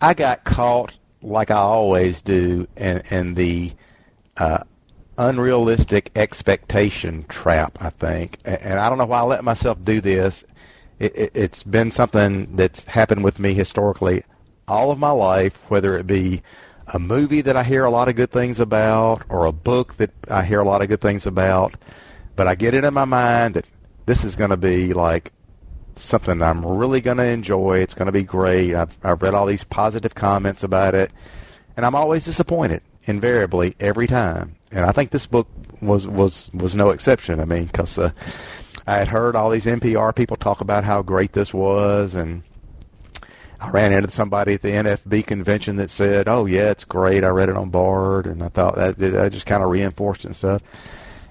I 0.01 0.15
got 0.15 0.45
caught 0.45 0.97
like 1.21 1.51
I 1.51 1.57
always 1.57 2.21
do, 2.21 2.69
in 2.77 3.03
in 3.11 3.35
the 3.35 3.73
uh, 4.37 4.63
unrealistic 5.19 6.13
expectation 6.15 7.25
trap. 7.29 7.79
I 7.81 7.91
think, 7.91 8.39
and 8.45 8.79
I 8.79 8.89
don't 8.89 8.99
know 8.99 9.07
why 9.07 9.21
I 9.21 9.23
let 9.23 9.43
myself 9.43 9.83
do 9.83 10.01
this. 10.01 10.45
It, 10.99 11.17
it, 11.17 11.31
it's 11.35 11.63
been 11.63 11.91
something 11.91 12.57
that's 12.57 12.85
happened 12.85 13.25
with 13.25 13.39
me 13.39 13.55
historically 13.55 14.25
all 14.69 14.91
of 14.91 14.99
my 14.99 15.11
life, 15.11 15.59
whether 15.69 15.97
it 15.97 16.07
be 16.07 16.43
a 16.89 16.99
movie 16.99 17.41
that 17.41 17.57
I 17.57 17.63
hear 17.63 17.85
a 17.85 17.91
lot 17.91 18.09
of 18.09 18.17
good 18.17 18.31
things 18.31 18.61
about 18.61 19.23
or 19.29 19.47
a 19.47 19.53
book 19.53 19.97
that 19.97 20.11
I 20.31 20.45
hear 20.45 20.61
a 20.61 20.65
lot 20.65 20.83
of 20.83 20.89
good 20.89 21.01
things 21.01 21.27
about, 21.27 21.75
but 22.37 22.47
I 22.47 22.55
get 22.55 22.75
it 22.75 22.85
in 22.85 22.95
my 22.95 23.05
mind 23.05 23.55
that 23.55 23.67
this 24.07 24.25
is 24.25 24.37
going 24.37 24.51
to 24.51 24.57
be 24.57 24.93
like 24.93 25.33
something 25.97 26.43
I'm 26.43 26.65
really 26.65 27.01
going 27.01 27.17
to 27.19 27.25
enjoy. 27.25 27.79
It's 27.79 27.95
going 27.95 28.07
to 28.07 28.13
be 28.13 28.23
great. 28.23 28.75
I've, 28.75 28.97
I've 29.03 29.23
read 29.23 29.35
all 29.35 29.47
these 29.47 29.65
positive 29.65 30.15
comments 30.15 30.63
about 30.63 30.95
it, 30.95 31.11
and 31.77 31.87
I'm 31.87 31.95
always 31.95 32.25
disappointed, 32.25 32.83
invariably, 33.05 33.77
every 33.81 34.07
time. 34.07 34.57
And 34.71 34.85
I 34.85 34.93
think 34.93 35.11
this 35.11 35.27
book 35.27 35.49
was 35.81 36.09
was 36.09 36.51
was 36.53 36.75
no 36.75 36.91
exception. 36.91 37.41
I 37.41 37.45
mean, 37.45 37.67
because 37.67 37.97
uh, 37.97 38.11
I 38.87 38.97
had 38.97 39.09
heard 39.09 39.37
all 39.37 39.51
these 39.51 39.67
NPR 39.67 40.15
people 40.15 40.37
talk 40.37 40.61
about 40.61 40.85
how 40.85 41.03
great 41.03 41.33
this 41.33 41.55
was, 41.55 42.15
and 42.15 42.43
I 43.61 43.71
ran 43.71 43.93
into 43.93 44.11
somebody 44.11 44.55
at 44.55 44.63
the 44.63 44.71
NFB 44.71 45.27
convention 45.27 45.77
that 45.77 45.91
said, 45.91 46.29
"Oh 46.29 46.47
yeah, 46.47 46.71
it's 46.71 46.85
great. 46.85 47.25
I 47.25 47.29
read 47.29 47.49
it 47.49 47.57
on 47.57 47.71
Bard," 47.71 48.27
and 48.27 48.43
I 48.43 48.49
thought 48.49 48.77
that 48.77 48.99
that 48.99 49.33
just 49.33 49.47
kind 49.47 49.63
of 49.63 49.71
reinforced 49.71 50.25
and 50.25 50.37
stuff. 50.37 50.63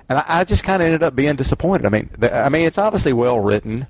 And 0.10 0.19
I, 0.19 0.24
I 0.27 0.43
just 0.43 0.63
kind 0.63 0.81
of 0.81 0.88
ended 0.88 1.03
up 1.03 1.15
being 1.15 1.36
disappointed. 1.36 1.86
I 1.86 1.89
mean, 1.89 2.10
the, 2.17 2.36
I 2.36 2.50
mean, 2.50 2.65
it's 2.65 2.77
obviously 2.77 3.13
well 3.13 3.39
written 3.39 3.88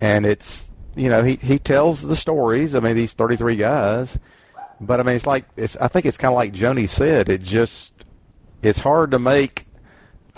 and 0.00 0.26
it's 0.26 0.64
you 0.94 1.08
know 1.08 1.22
he 1.22 1.36
he 1.36 1.58
tells 1.58 2.02
the 2.02 2.16
stories. 2.16 2.74
I 2.74 2.80
mean 2.80 2.96
these 2.96 3.12
33 3.12 3.56
guys, 3.56 4.18
but 4.80 5.00
I 5.00 5.02
mean 5.02 5.16
it's 5.16 5.26
like 5.26 5.46
it's 5.56 5.76
I 5.76 5.88
think 5.88 6.06
it's 6.06 6.18
kind 6.18 6.32
of 6.32 6.36
like 6.36 6.52
Joni 6.52 6.88
said. 6.88 7.28
It 7.28 7.42
just 7.42 7.92
it's 8.62 8.78
hard 8.78 9.10
to 9.12 9.18
make 9.18 9.65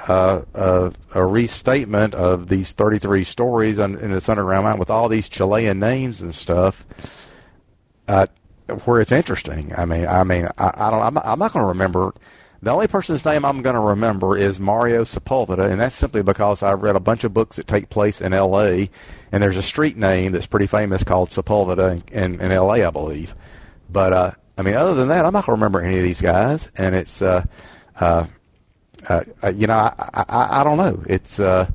uh, 0.07 0.43
a, 0.55 0.93
a 1.15 1.27
restatement 1.27 2.15
of 2.15 2.49
these 2.49 2.73
33 2.73 3.25
stories 3.25 3.79
in, 3.79 3.99
in 3.99 4.11
this 4.11 4.29
underground 4.29 4.65
mine 4.65 4.79
with 4.79 4.91
all 4.91 5.09
these 5.09 5.29
Chilean 5.29 5.79
names 5.79 6.23
and 6.23 6.35
stuff. 6.35 6.85
Uh, 8.07 8.27
where 8.85 9.01
it's 9.01 9.13
interesting. 9.13 9.73
I 9.77 9.85
mean, 9.87 10.07
I 10.07 10.25
mean, 10.25 10.49
I, 10.59 10.73
I 10.75 10.91
don't. 10.91 11.03
I'm 11.03 11.15
not, 11.15 11.27
I'm 11.27 11.39
not 11.39 11.53
going 11.53 11.63
to 11.63 11.69
remember 11.69 12.13
the 12.61 12.73
only 12.73 12.89
person's 12.89 13.25
name 13.25 13.45
I'm 13.45 13.63
going 13.63 13.75
to 13.75 13.81
remember 13.81 14.37
is 14.37 14.59
Mario 14.59 15.05
Sepulveda, 15.05 15.71
and 15.71 15.81
that's 15.81 15.95
simply 15.95 16.23
because 16.23 16.63
I've 16.63 16.83
read 16.83 16.97
a 16.97 17.01
bunch 17.01 17.23
of 17.23 17.33
books 17.33 17.57
that 17.57 17.69
take 17.69 17.89
place 17.89 18.21
in 18.21 18.33
L.A., 18.33 18.91
and 19.31 19.43
there's 19.43 19.57
a 19.57 19.63
street 19.63 19.97
name 19.97 20.33
that's 20.33 20.47
pretty 20.47 20.67
famous 20.67 21.05
called 21.05 21.31
Sepulveda 21.31 22.03
in, 22.11 22.35
in, 22.35 22.41
in 22.41 22.51
L.A., 22.51 22.85
I 22.85 22.91
believe. 22.91 23.35
But, 23.89 24.13
uh, 24.13 24.31
I 24.57 24.63
mean, 24.63 24.75
other 24.75 24.95
than 24.95 25.09
that, 25.09 25.25
I'm 25.25 25.33
not 25.33 25.47
going 25.47 25.57
to 25.57 25.61
remember 25.61 25.81
any 25.81 25.99
of 25.99 26.03
these 26.03 26.21
guys, 26.21 26.69
and 26.77 26.97
it's, 26.97 27.23
uh, 27.23 27.45
uh, 28.01 28.27
uh, 29.09 29.25
uh 29.43 29.49
you 29.49 29.67
know, 29.67 29.75
I, 29.75 30.25
I, 30.29 30.61
I 30.61 30.65
don't 30.65 30.79
know. 30.79 31.03
It's, 31.07 31.41
uh, 31.41 31.71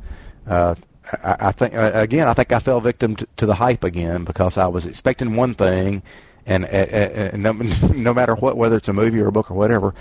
uh, 0.47 0.75
I, 1.23 1.35
I 1.39 1.51
think, 1.51 1.75
uh, 1.75 1.91
again, 1.93 2.27
I 2.27 2.33
think 2.33 2.51
I 2.51 2.59
fell 2.59 2.79
victim 2.79 3.15
to, 3.17 3.27
to 3.37 3.45
the 3.45 3.55
hype 3.55 3.83
again 3.83 4.23
because 4.23 4.57
I 4.57 4.67
was 4.67 4.85
expecting 4.85 5.35
one 5.35 5.53
thing, 5.53 6.03
and, 6.45 6.65
uh, 6.65 6.67
uh, 6.67 7.31
no, 7.35 7.51
no 7.93 8.13
matter 8.13 8.35
what, 8.35 8.57
whether 8.57 8.77
it's 8.77 8.87
a 8.87 8.93
movie 8.93 9.19
or 9.19 9.27
a 9.27 9.31
book 9.31 9.51
or 9.51 9.55
whatever, 9.55 9.93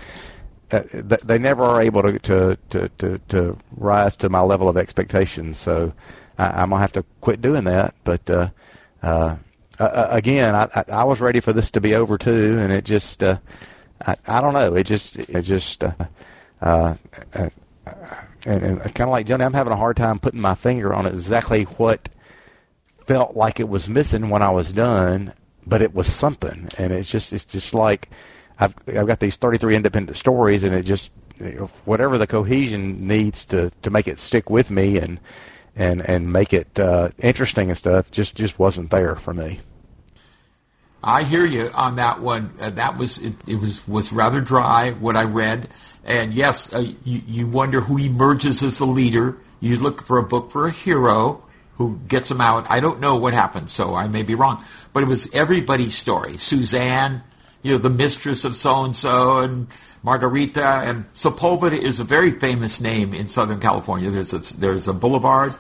uh, 0.71 0.83
they 0.93 1.39
never 1.39 1.65
are 1.65 1.83
able 1.83 2.03
to, 2.03 2.19
to, 2.21 2.59
to, 2.71 2.89
to, 2.99 3.19
to 3.29 3.59
rise 3.77 4.17
to 4.17 4.29
my 4.29 4.41
level 4.41 4.69
of 4.69 4.77
expectations. 4.77 5.59
So 5.59 5.93
I, 6.39 6.63
am 6.63 6.71
gonna 6.71 6.81
have 6.81 6.93
to 6.93 7.05
quit 7.21 7.43
doing 7.43 7.65
that. 7.65 7.95
But 8.05 8.29
uh, 8.31 8.49
uh, 9.03 9.37
again, 9.79 10.55
I, 10.55 10.85
I, 10.89 11.05
was 11.05 11.21
ready 11.21 11.41
for 11.41 11.53
this 11.53 11.71
to 11.73 11.81
be 11.81 11.95
over 11.95 12.17
too, 12.17 12.59
and 12.59 12.73
it 12.73 12.85
just 12.85 13.23
I, 13.23 13.39
I 14.27 14.41
don't 14.41 14.55
know. 14.55 14.75
It 14.75 14.85
just 14.85 15.19
it 15.19 15.43
just 15.43 15.85
uh, 16.63 16.95
uh, 17.35 17.49
uh, 17.87 17.93
and, 18.47 18.63
and 18.63 18.81
kind 18.95 19.09
of 19.09 19.11
like 19.11 19.27
Johnny, 19.27 19.45
I'm 19.45 19.53
having 19.53 19.73
a 19.73 19.77
hard 19.77 19.97
time 19.97 20.19
putting 20.19 20.41
my 20.41 20.55
finger 20.55 20.95
on 20.95 21.07
exactly 21.07 21.65
what 21.65 22.09
felt 23.07 23.37
like 23.37 23.61
it 23.61 23.69
was 23.69 23.89
missing 23.89 24.29
when 24.29 24.43
I 24.43 24.51
was 24.51 24.73
done, 24.73 25.33
but 25.67 25.83
it 25.83 25.95
was 25.95 26.07
something, 26.07 26.69
and 26.79 26.93
it's 26.93 27.11
just 27.11 27.33
it's 27.33 27.45
just 27.45 27.75
like 27.75 28.11
I've 28.59 28.75
I've 28.87 29.07
got 29.07 29.21
these 29.21 29.37
33 29.37 29.77
independent 29.77 30.17
stories, 30.17 30.65
and 30.65 30.75
it 30.75 30.85
just 30.85 31.11
whatever 31.85 32.19
the 32.19 32.27
cohesion 32.27 33.07
needs 33.07 33.45
to 33.47 33.71
to 33.83 33.91
make 33.91 34.07
it 34.07 34.19
stick 34.21 34.49
with 34.49 34.71
me 34.71 34.99
and 34.99 35.19
and 35.75 36.09
and 36.09 36.33
make 36.33 36.53
it 36.53 36.79
uh, 36.79 37.09
interesting 37.19 37.71
and 37.71 37.79
stuff 37.79 38.11
just 38.11 38.37
just 38.37 38.59
wasn't 38.59 38.91
there 38.91 39.17
for 39.17 39.35
me. 39.35 39.61
I 41.05 41.25
hear 41.25 41.45
you 41.45 41.69
on 41.75 41.97
that 41.97 42.21
one. 42.21 42.53
Uh, 42.61 42.71
that 42.71 42.97
was 42.97 43.19
it, 43.19 43.49
it, 43.49 43.61
was 43.61 43.87
was 43.89 44.13
rather 44.13 44.41
dry 44.41 44.93
what 44.93 45.17
I 45.17 45.25
read, 45.25 45.69
and 46.05 46.33
yes, 46.33 46.73
uh, 46.73 46.81
you, 47.05 47.21
you 47.27 47.47
wonder 47.49 47.81
who 47.81 47.99
emerges 47.99 48.63
as 48.63 48.79
the 48.79 48.87
leader. 48.87 49.37
You 49.61 49.77
look 49.77 50.03
for 50.03 50.19
a 50.19 50.23
book 50.23 50.51
for 50.51 50.67
a 50.67 50.71
hero 50.71 51.43
who 51.77 51.99
gets 52.07 52.29
them 52.29 52.41
out. 52.41 52.71
I 52.71 52.81
don't 52.81 53.01
know 53.01 53.17
what 53.17 53.35
happened, 53.35 53.71
so 53.71 53.95
I 53.95 54.07
may 54.07 54.23
be 54.23 54.35
wrong, 54.35 54.65
but 54.93 55.03
it 55.03 55.07
was 55.07 55.33
everybody's 55.35 55.97
story. 55.97 56.37
Suzanne, 56.37 57.23
you 57.63 57.73
know, 57.73 57.79
the 57.79 57.91
mistress 57.91 58.45
of 58.45 58.55
so 58.55 58.85
and 58.85 58.95
so 58.95 59.39
and 59.39 59.67
Margarita 60.05 60.83
and 60.85 61.13
Sepulveda 61.15 61.79
is 61.79 62.01
a 62.01 62.05
very 62.05 62.33
famous 62.33 62.81
name 62.81 63.15
in 63.15 63.29
Southern 63.29 63.61
California. 63.61 64.11
There's 64.11 64.33
a, 64.33 64.57
there's 64.61 64.89
a 64.89 64.93
boulevard. 64.93 65.53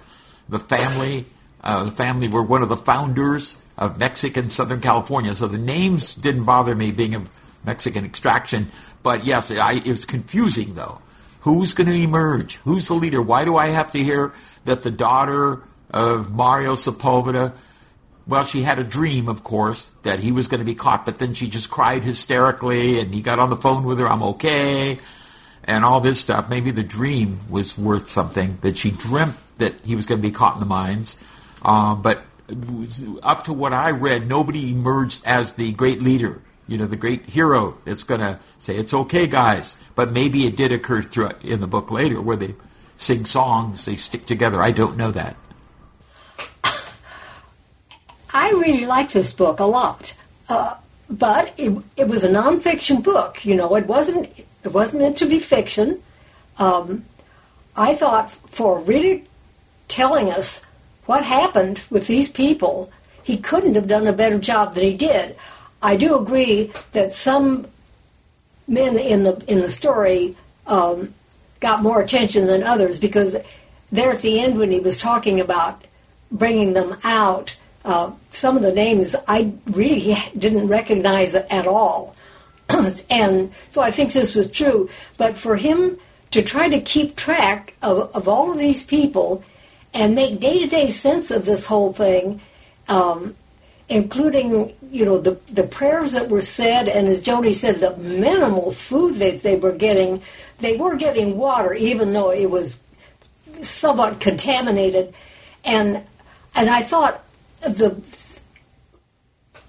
The 0.48 0.58
family, 0.58 1.26
uh, 1.62 1.84
the 1.84 1.90
family 1.92 2.28
were 2.28 2.42
one 2.42 2.62
of 2.62 2.68
the 2.68 2.76
founders 2.76 3.56
of 3.78 3.98
Mexican 3.98 4.48
Southern 4.48 4.80
California. 4.80 5.34
So 5.34 5.46
the 5.46 5.58
names 5.58 6.14
didn't 6.14 6.44
bother 6.44 6.74
me 6.74 6.92
being 6.92 7.14
of 7.14 7.30
Mexican 7.64 8.04
extraction. 8.04 8.68
But 9.02 9.24
yes, 9.24 9.50
I, 9.50 9.74
it 9.74 9.86
was 9.86 10.04
confusing 10.04 10.74
though. 10.74 11.00
Who's 11.40 11.74
going 11.74 11.88
to 11.88 11.94
emerge? 11.94 12.56
Who's 12.58 12.88
the 12.88 12.94
leader? 12.94 13.20
Why 13.20 13.44
do 13.44 13.56
I 13.56 13.68
have 13.68 13.90
to 13.92 13.98
hear 14.02 14.32
that 14.64 14.82
the 14.82 14.92
daughter 14.92 15.62
of 15.90 16.30
Mario 16.30 16.74
Sepulveda 16.74 17.52
well, 18.26 18.44
she 18.44 18.62
had 18.62 18.78
a 18.78 18.84
dream, 18.84 19.28
of 19.28 19.42
course, 19.42 19.88
that 20.02 20.20
he 20.20 20.30
was 20.30 20.48
going 20.48 20.60
to 20.60 20.64
be 20.64 20.74
caught, 20.74 21.04
but 21.04 21.18
then 21.18 21.34
she 21.34 21.48
just 21.48 21.70
cried 21.70 22.04
hysterically, 22.04 23.00
and 23.00 23.12
he 23.12 23.20
got 23.20 23.38
on 23.38 23.50
the 23.50 23.56
phone 23.56 23.84
with 23.84 23.98
her, 23.98 24.06
I'm 24.06 24.22
okay, 24.22 24.98
and 25.64 25.84
all 25.84 26.00
this 26.00 26.20
stuff. 26.20 26.48
Maybe 26.48 26.70
the 26.70 26.84
dream 26.84 27.40
was 27.50 27.76
worth 27.76 28.06
something, 28.06 28.58
that 28.60 28.76
she 28.76 28.90
dreamt 28.90 29.34
that 29.56 29.84
he 29.84 29.96
was 29.96 30.06
going 30.06 30.20
to 30.20 30.26
be 30.26 30.32
caught 30.32 30.54
in 30.54 30.60
the 30.60 30.66
mines. 30.66 31.22
Uh, 31.64 31.94
but 31.96 32.22
up 33.22 33.44
to 33.44 33.52
what 33.52 33.72
I 33.72 33.90
read, 33.90 34.28
nobody 34.28 34.72
emerged 34.72 35.22
as 35.26 35.54
the 35.54 35.72
great 35.72 36.02
leader, 36.02 36.42
you 36.68 36.76
know, 36.76 36.86
the 36.86 36.96
great 36.96 37.28
hero 37.28 37.76
that's 37.84 38.04
going 38.04 38.20
to 38.20 38.38
say, 38.58 38.76
it's 38.76 38.94
okay, 38.94 39.26
guys. 39.26 39.76
But 39.94 40.12
maybe 40.12 40.46
it 40.46 40.56
did 40.56 40.72
occur 40.72 41.02
through 41.02 41.30
in 41.42 41.60
the 41.60 41.66
book 41.66 41.90
later 41.90 42.20
where 42.20 42.36
they 42.36 42.54
sing 42.96 43.24
songs, 43.24 43.84
they 43.84 43.96
stick 43.96 44.26
together. 44.26 44.60
I 44.60 44.70
don't 44.70 44.96
know 44.96 45.10
that. 45.10 45.36
I 48.34 48.50
really 48.50 48.86
like 48.86 49.10
this 49.12 49.32
book 49.32 49.60
a 49.60 49.64
lot, 49.64 50.14
uh, 50.48 50.76
but 51.10 51.52
it, 51.58 51.76
it 51.96 52.08
was 52.08 52.24
a 52.24 52.30
nonfiction 52.30 53.02
book. 53.02 53.44
You 53.44 53.54
know, 53.56 53.76
it 53.76 53.86
wasn't 53.86 54.30
it 54.64 54.72
wasn't 54.72 55.02
meant 55.02 55.18
to 55.18 55.26
be 55.26 55.38
fiction. 55.38 56.02
Um, 56.58 57.04
I 57.76 57.94
thought 57.94 58.30
for 58.30 58.80
really 58.80 59.24
telling 59.88 60.30
us 60.30 60.64
what 61.06 61.24
happened 61.24 61.82
with 61.90 62.06
these 62.06 62.28
people, 62.28 62.90
he 63.22 63.36
couldn't 63.36 63.74
have 63.74 63.88
done 63.88 64.06
a 64.06 64.12
better 64.12 64.38
job 64.38 64.74
than 64.74 64.84
he 64.84 64.94
did. 64.94 65.36
I 65.82 65.96
do 65.96 66.18
agree 66.18 66.72
that 66.92 67.14
some 67.14 67.66
men 68.68 68.96
in 68.96 69.24
the 69.24 69.42
in 69.48 69.60
the 69.60 69.70
story 69.70 70.36
um, 70.66 71.12
got 71.60 71.82
more 71.82 72.00
attention 72.00 72.46
than 72.46 72.62
others 72.62 72.98
because 72.98 73.36
there 73.90 74.10
at 74.10 74.20
the 74.20 74.40
end 74.40 74.58
when 74.58 74.70
he 74.70 74.80
was 74.80 75.00
talking 75.00 75.40
about 75.40 75.84
bringing 76.30 76.72
them 76.72 76.96
out 77.04 77.56
uh, 77.84 78.12
some 78.30 78.56
of 78.56 78.62
the 78.62 78.72
names 78.72 79.16
I 79.26 79.52
really 79.66 80.16
didn't 80.38 80.68
recognize 80.68 81.34
at 81.34 81.66
all. 81.66 82.14
and 83.10 83.52
so 83.70 83.82
I 83.82 83.90
think 83.90 84.12
this 84.12 84.34
was 84.34 84.50
true. 84.50 84.88
But 85.16 85.36
for 85.36 85.56
him 85.56 85.98
to 86.30 86.42
try 86.42 86.68
to 86.68 86.80
keep 86.80 87.16
track 87.16 87.74
of, 87.82 88.14
of 88.14 88.28
all 88.28 88.52
of 88.52 88.58
these 88.58 88.84
people 88.84 89.44
and 89.94 90.14
make 90.14 90.40
day 90.40 90.58
to 90.60 90.66
day 90.66 90.88
sense 90.88 91.30
of 91.30 91.44
this 91.44 91.66
whole 91.66 91.92
thing, 91.92 92.40
um, 92.88 93.34
including 93.88 94.74
you 94.90 95.04
know 95.04 95.18
the 95.18 95.38
the 95.50 95.64
prayers 95.64 96.12
that 96.12 96.28
were 96.28 96.40
said, 96.40 96.88
and 96.88 97.08
as 97.08 97.22
Joni 97.22 97.54
said, 97.54 97.76
the 97.76 97.96
minimal 97.96 98.72
food 98.72 99.16
that 99.16 99.42
they 99.42 99.56
were 99.56 99.72
getting. 99.72 100.22
They 100.58 100.76
were 100.76 100.94
getting 100.94 101.38
water, 101.38 101.74
even 101.74 102.12
though 102.12 102.30
it 102.30 102.48
was 102.48 102.84
somewhat 103.60 104.20
contaminated, 104.20 105.16
and 105.64 106.02
and 106.54 106.70
I 106.70 106.82
thought 106.82 107.24
the 107.60 108.00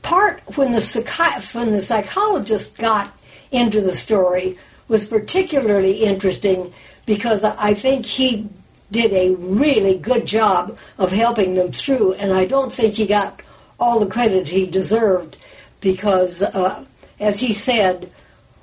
part 0.02 0.42
when 0.58 0.74
the 0.74 0.80
psychi- 0.80 1.56
when 1.56 1.72
the 1.72 1.82
psychologist 1.82 2.78
got 2.78 3.12
into 3.52 3.82
the 3.82 3.94
story 3.94 4.58
was 4.88 5.06
particularly 5.06 6.04
interesting 6.04 6.74
because 7.06 7.44
I 7.44 7.74
think 7.74 8.06
he 8.06 8.48
did 8.92 9.12
a 9.14 9.36
really 9.36 9.98
good 9.98 10.26
job 10.26 10.78
of 10.98 11.12
helping 11.12 11.56
them 11.56 11.72
through, 11.72 12.14
and 12.14 12.32
I 12.34 12.46
don't 12.46 12.72
think 12.72 12.96
he 12.96 13.06
got 13.06 13.42
all 13.80 14.00
the 14.00 14.08
credit 14.08 14.48
he 14.48 14.66
deserved 14.66 15.38
because 15.82 16.42
uh, 16.42 16.86
as 17.20 17.40
he 17.40 17.54
said, 17.54 18.12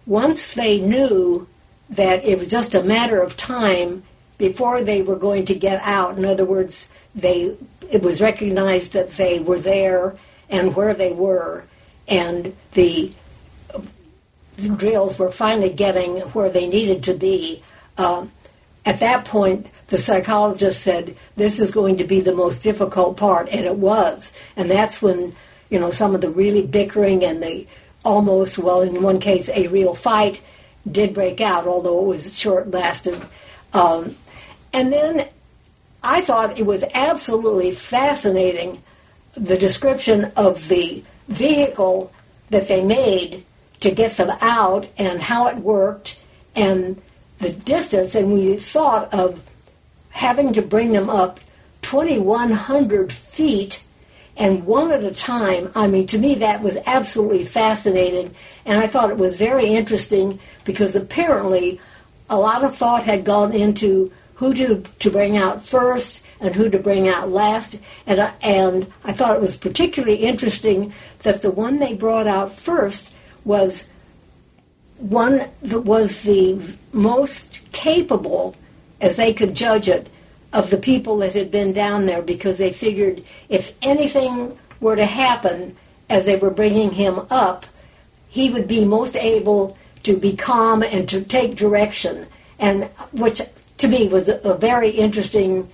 once 0.07 0.55
they 0.55 0.79
knew 0.81 1.47
that 1.91 2.25
it 2.25 2.39
was 2.39 2.49
just 2.49 2.75
a 2.75 2.83
matter 2.83 3.21
of 3.21 3.37
time 3.37 4.03
before 4.39 4.83
they 4.83 5.03
were 5.03 5.17
going 5.17 5.45
to 5.45 5.55
get 5.55 5.81
out. 5.83 6.17
In 6.17 6.25
other 6.25 6.45
words, 6.45 6.95
they 7.15 7.55
it 7.91 8.03
was 8.03 8.21
recognized 8.21 8.93
that 8.93 9.11
they 9.11 9.41
were 9.41 9.59
there 9.59 10.17
and 10.49 10.75
where 10.77 10.95
they 10.95 11.13
were, 11.13 11.65
and 12.09 12.55
the, 12.73 13.13
drills 14.77 15.19
were 15.19 15.31
finally 15.31 15.73
getting 15.73 16.19
where 16.35 16.51
they 16.51 16.69
needed 16.69 17.03
to 17.03 17.15
be. 17.15 17.63
Uh, 17.97 18.27
at 18.85 19.01
that 19.01 19.25
point, 19.25 19.71
the 19.91 19.99
psychologist 19.99 20.83
said, 20.83 21.15
"This 21.37 21.61
is 21.61 21.73
going 21.73 21.99
to 21.99 22.05
be 22.05 22.21
the 22.21 22.35
most 22.35 22.63
difficult 22.63 23.17
part," 23.17 23.49
and 23.51 23.67
it 23.67 23.77
was. 23.77 24.33
And 24.57 24.71
that's 24.71 25.03
when 25.03 25.35
you 25.69 25.79
know 25.79 25.91
some 25.91 26.15
of 26.15 26.23
the 26.23 26.31
really 26.31 26.67
bickering 26.67 27.25
and 27.25 27.43
the 27.43 27.67
almost, 28.05 28.59
well, 28.59 28.81
in 28.81 29.03
one 29.03 29.21
case, 29.21 29.49
a 29.51 29.67
real 29.69 29.95
fight 29.95 30.41
did 30.91 31.13
break 31.13 31.41
out, 31.41 31.67
although 31.67 32.01
it 32.01 32.07
was 32.07 32.39
short 32.39 32.71
lasting. 32.71 33.21
Um, 33.73 34.17
and 34.73 34.93
then 34.93 35.29
I 36.03 36.21
thought 36.23 36.59
it 36.59 36.65
was 36.65 36.85
absolutely 36.95 37.73
fascinating 37.73 38.83
the 39.35 39.59
description 39.59 40.33
of 40.37 40.69
the 40.69 41.05
vehicle 41.29 42.13
that 42.51 42.69
they 42.69 42.83
made 42.83 43.45
to 43.81 43.91
get 43.91 44.13
them 44.13 44.31
out 44.41 44.87
and 44.99 45.21
how 45.21 45.47
it 45.47 45.57
worked 45.59 46.23
and 46.57 47.01
the 47.39 47.51
distance. 47.51 48.15
And 48.15 48.33
we 48.33 48.57
thought 48.57 49.13
of 49.15 49.45
having 50.21 50.53
to 50.53 50.61
bring 50.61 50.93
them 50.93 51.09
up 51.09 51.41
2,100 51.81 53.11
feet 53.11 53.83
and 54.37 54.67
one 54.67 54.93
at 54.93 55.03
a 55.03 55.15
time. 55.15 55.71
I 55.75 55.87
mean, 55.87 56.07
to 56.09 56.19
me, 56.19 56.35
that 56.35 56.61
was 56.61 56.77
absolutely 56.85 57.43
fascinating. 57.43 58.35
And 58.67 58.79
I 58.79 58.87
thought 58.87 59.11
it 59.11 59.17
was 59.17 59.37
very 59.37 59.69
interesting 59.69 60.39
because 60.67 60.95
apparently 60.95 61.81
a 62.29 62.39
lot 62.39 62.63
of 62.65 62.77
thought 62.77 63.05
had 63.05 63.25
gone 63.25 63.55
into 63.55 64.13
who 64.35 64.53
to, 64.53 64.83
to 64.99 65.11
bring 65.11 65.39
out 65.39 65.63
first 65.63 66.23
and 66.39 66.55
who 66.55 66.69
to 66.69 66.79
bring 66.79 67.09
out 67.09 67.31
last. 67.31 67.79
And 68.07 68.21
I, 68.21 68.35
and 68.43 68.93
I 69.05 69.15
thought 69.15 69.37
it 69.37 69.41
was 69.41 69.57
particularly 69.57 70.17
interesting 70.17 70.93
that 71.21 71.41
the 71.41 71.51
one 71.51 71.79
they 71.79 71.95
brought 71.95 72.27
out 72.27 72.53
first 72.53 73.11
was 73.47 73.89
one 74.99 75.49
that 75.63 75.81
was 75.81 76.25
the 76.25 76.61
most 76.93 77.61
capable, 77.73 78.55
as 79.01 79.17
they 79.17 79.33
could 79.33 79.55
judge 79.55 79.89
it, 79.89 80.09
of 80.53 80.71
the 80.71 80.77
people 80.77 81.19
that 81.19 81.35
had 81.35 81.51
been 81.51 81.73
down 81.73 82.07
there 82.07 82.23
because 82.23 82.59
they 82.59 82.73
figured 82.73 83.23
if 83.49 83.77
anything 83.83 84.57
were 84.81 84.97
to 84.97 85.07
happen 85.07 85.77
as 86.09 86.27
they 86.27 86.37
were 86.37 86.51
bringing 86.51 86.91
him 86.91 87.21
up, 87.31 87.67
he 88.29 88.51
would 88.51 88.67
be 88.67 88.85
most 88.85 89.17
able 89.17 89.77
to 90.03 90.17
be 90.17 90.35
calm 90.35 90.83
and 90.83 91.09
to 91.09 91.23
take 91.23 91.55
direction. 91.55 92.27
And 92.59 92.85
which 93.13 93.41
to 93.79 93.89
me 93.89 94.09
was 94.09 94.29
a, 94.29 94.55
very 94.55 94.91
interesting 94.91 95.69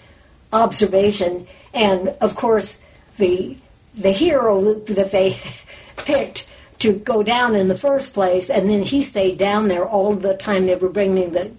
observation. 0.52 1.46
And 1.72 2.08
of 2.20 2.34
course, 2.34 2.82
the 3.18 3.56
the 3.94 4.12
hero 4.12 4.74
that 4.74 5.10
they 5.10 5.36
picked 5.96 6.48
to 6.80 6.92
go 6.92 7.22
down 7.22 7.54
in 7.54 7.68
the 7.68 7.78
first 7.78 8.12
place, 8.12 8.50
and 8.50 8.68
then 8.68 8.82
he 8.82 9.02
stayed 9.02 9.38
down 9.38 9.68
there 9.68 9.86
all 9.86 10.12
the 10.12 10.36
time 10.36 10.66
they 10.66 10.76
were 10.76 10.90
bringing 10.90 11.32
the 11.32 11.50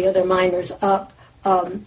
the 0.00 0.06
other 0.08 0.24
miners 0.24 0.72
up. 0.82 1.12
Um, 1.44 1.84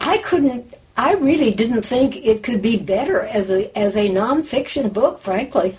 I 0.00 0.18
couldn't. 0.18 0.74
I 0.96 1.14
really 1.14 1.52
didn't 1.52 1.82
think 1.82 2.16
it 2.16 2.42
could 2.42 2.60
be 2.60 2.76
better 2.76 3.20
as 3.20 3.50
a 3.50 3.76
as 3.78 3.96
a 3.96 4.08
nonfiction 4.08 4.92
book, 4.92 5.20
frankly. 5.20 5.76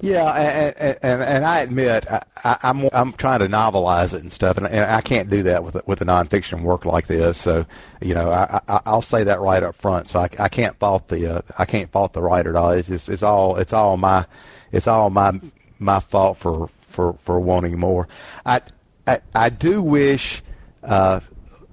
Yeah, 0.00 0.30
and 0.32 0.98
and, 1.02 1.22
and 1.22 1.44
I 1.44 1.60
admit 1.60 2.06
I, 2.08 2.22
am 2.62 2.82
I'm, 2.82 2.90
I'm 2.92 3.12
trying 3.14 3.40
to 3.40 3.48
novelize 3.48 4.14
it 4.14 4.22
and 4.22 4.32
stuff, 4.32 4.56
and, 4.56 4.66
and 4.66 4.84
I 4.84 5.00
can't 5.00 5.28
do 5.28 5.42
that 5.44 5.64
with 5.64 5.74
with 5.86 6.00
a 6.00 6.04
nonfiction 6.04 6.62
work 6.62 6.84
like 6.84 7.08
this. 7.08 7.36
So, 7.36 7.66
you 8.00 8.14
know, 8.14 8.30
I, 8.30 8.60
I 8.68 8.80
I'll 8.86 9.02
say 9.02 9.24
that 9.24 9.40
right 9.40 9.62
up 9.62 9.74
front. 9.74 10.08
So 10.08 10.20
I, 10.20 10.28
I 10.38 10.48
can't 10.48 10.78
fault 10.78 11.08
the 11.08 11.38
uh, 11.38 11.42
I 11.58 11.64
can't 11.64 11.90
fault 11.90 12.12
the 12.12 12.22
writer 12.22 12.50
at 12.50 12.56
all. 12.56 12.70
It's, 12.70 12.88
it's 12.88 13.08
it's 13.08 13.24
all 13.24 13.56
it's 13.56 13.72
all 13.72 13.96
my 13.96 14.24
it's 14.70 14.86
all 14.86 15.10
my 15.10 15.40
my 15.80 15.98
fault 15.98 16.38
for 16.38 16.70
for 16.90 17.14
for 17.24 17.40
wanting 17.40 17.78
more. 17.78 18.06
I 18.46 18.60
I, 19.06 19.20
I 19.34 19.48
do 19.48 19.82
wish. 19.82 20.42
Uh, 20.88 21.20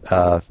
uh, 0.10 0.42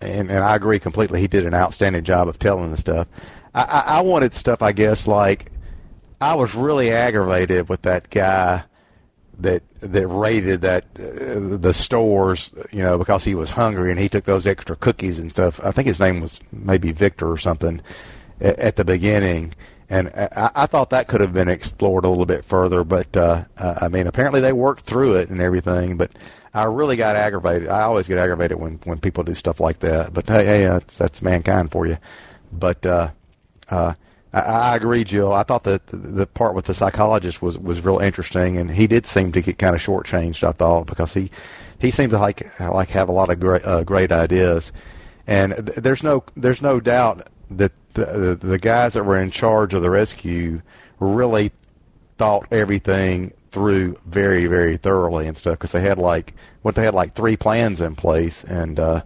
and, 0.00 0.30
and 0.30 0.38
I 0.44 0.56
agree 0.56 0.78
completely. 0.78 1.20
He 1.20 1.28
did 1.28 1.46
an 1.46 1.54
outstanding 1.54 2.04
job 2.04 2.28
of 2.28 2.38
telling 2.38 2.70
the 2.70 2.76
stuff. 2.76 3.06
I, 3.54 3.62
I, 3.62 3.80
I 3.98 4.00
wanted 4.00 4.34
stuff, 4.34 4.62
I 4.62 4.72
guess, 4.72 5.06
like 5.06 5.52
I 6.20 6.34
was 6.34 6.54
really 6.54 6.90
aggravated 6.90 7.68
with 7.68 7.82
that 7.82 8.10
guy 8.10 8.64
that 9.38 9.62
that 9.80 10.08
raided 10.08 10.62
that 10.62 10.84
uh, 10.98 11.58
the 11.58 11.74
stores, 11.74 12.50
you 12.72 12.82
know, 12.82 12.96
because 12.96 13.22
he 13.22 13.34
was 13.34 13.50
hungry 13.50 13.90
and 13.90 14.00
he 14.00 14.08
took 14.08 14.24
those 14.24 14.46
extra 14.46 14.74
cookies 14.76 15.18
and 15.18 15.30
stuff. 15.30 15.60
I 15.62 15.70
think 15.72 15.86
his 15.86 16.00
name 16.00 16.20
was 16.20 16.40
maybe 16.52 16.92
Victor 16.92 17.30
or 17.30 17.36
something 17.36 17.82
at, 18.40 18.58
at 18.58 18.76
the 18.76 18.84
beginning, 18.84 19.54
and 19.90 20.08
I, 20.08 20.50
I 20.54 20.66
thought 20.66 20.90
that 20.90 21.08
could 21.08 21.20
have 21.20 21.34
been 21.34 21.48
explored 21.48 22.06
a 22.06 22.08
little 22.08 22.26
bit 22.26 22.44
further. 22.46 22.82
But 22.82 23.14
uh, 23.14 23.44
I 23.58 23.88
mean, 23.88 24.06
apparently 24.06 24.40
they 24.40 24.54
worked 24.54 24.86
through 24.86 25.16
it 25.16 25.28
and 25.28 25.40
everything. 25.42 25.98
But 25.98 26.12
I 26.56 26.64
really 26.64 26.96
got 26.96 27.16
aggravated. 27.16 27.68
I 27.68 27.82
always 27.82 28.08
get 28.08 28.16
aggravated 28.16 28.58
when 28.58 28.80
when 28.84 28.98
people 28.98 29.22
do 29.24 29.34
stuff 29.34 29.60
like 29.60 29.80
that. 29.80 30.14
But 30.14 30.26
hey, 30.26 30.46
hey, 30.46 30.64
that's 30.64 30.96
that's 30.96 31.20
mankind 31.20 31.70
for 31.70 31.86
you. 31.86 31.98
But 32.50 32.86
uh, 32.86 33.10
uh, 33.68 33.92
I, 34.32 34.40
I 34.40 34.76
agree, 34.76 35.04
Jill. 35.04 35.34
I 35.34 35.42
thought 35.42 35.64
that 35.64 35.86
the, 35.88 35.96
the 35.98 36.26
part 36.26 36.54
with 36.54 36.64
the 36.64 36.72
psychologist 36.72 37.42
was 37.42 37.58
was 37.58 37.84
real 37.84 37.98
interesting, 37.98 38.56
and 38.56 38.70
he 38.70 38.86
did 38.86 39.06
seem 39.06 39.32
to 39.32 39.42
get 39.42 39.58
kind 39.58 39.76
of 39.76 39.82
shortchanged. 39.82 40.48
I 40.48 40.52
thought 40.52 40.86
because 40.86 41.12
he 41.12 41.30
he 41.78 41.90
seemed 41.90 42.10
to 42.10 42.18
like 42.18 42.58
like 42.58 42.88
have 42.88 43.10
a 43.10 43.12
lot 43.12 43.28
of 43.28 43.38
great 43.38 43.62
uh, 43.62 43.84
great 43.84 44.10
ideas, 44.10 44.72
and 45.26 45.54
th- 45.54 45.76
there's 45.76 46.02
no 46.02 46.24
there's 46.38 46.62
no 46.62 46.80
doubt 46.80 47.28
that 47.50 47.72
the, 47.92 48.38
the 48.40 48.58
guys 48.58 48.94
that 48.94 49.04
were 49.04 49.20
in 49.20 49.30
charge 49.30 49.74
of 49.74 49.82
the 49.82 49.90
rescue 49.90 50.62
really 51.00 51.52
thought 52.16 52.46
everything 52.50 53.32
through 53.56 53.98
very 54.04 54.46
very 54.46 54.76
thoroughly 54.76 55.26
and 55.26 55.34
stuff 55.34 55.54
because 55.54 55.72
they 55.72 55.80
had 55.80 55.98
like 55.98 56.34
what 56.60 56.74
they 56.74 56.84
had 56.84 56.92
like 56.92 57.14
three 57.14 57.38
plans 57.38 57.80
in 57.80 57.94
place 57.94 58.44
and 58.44 58.78
uh 58.78 59.00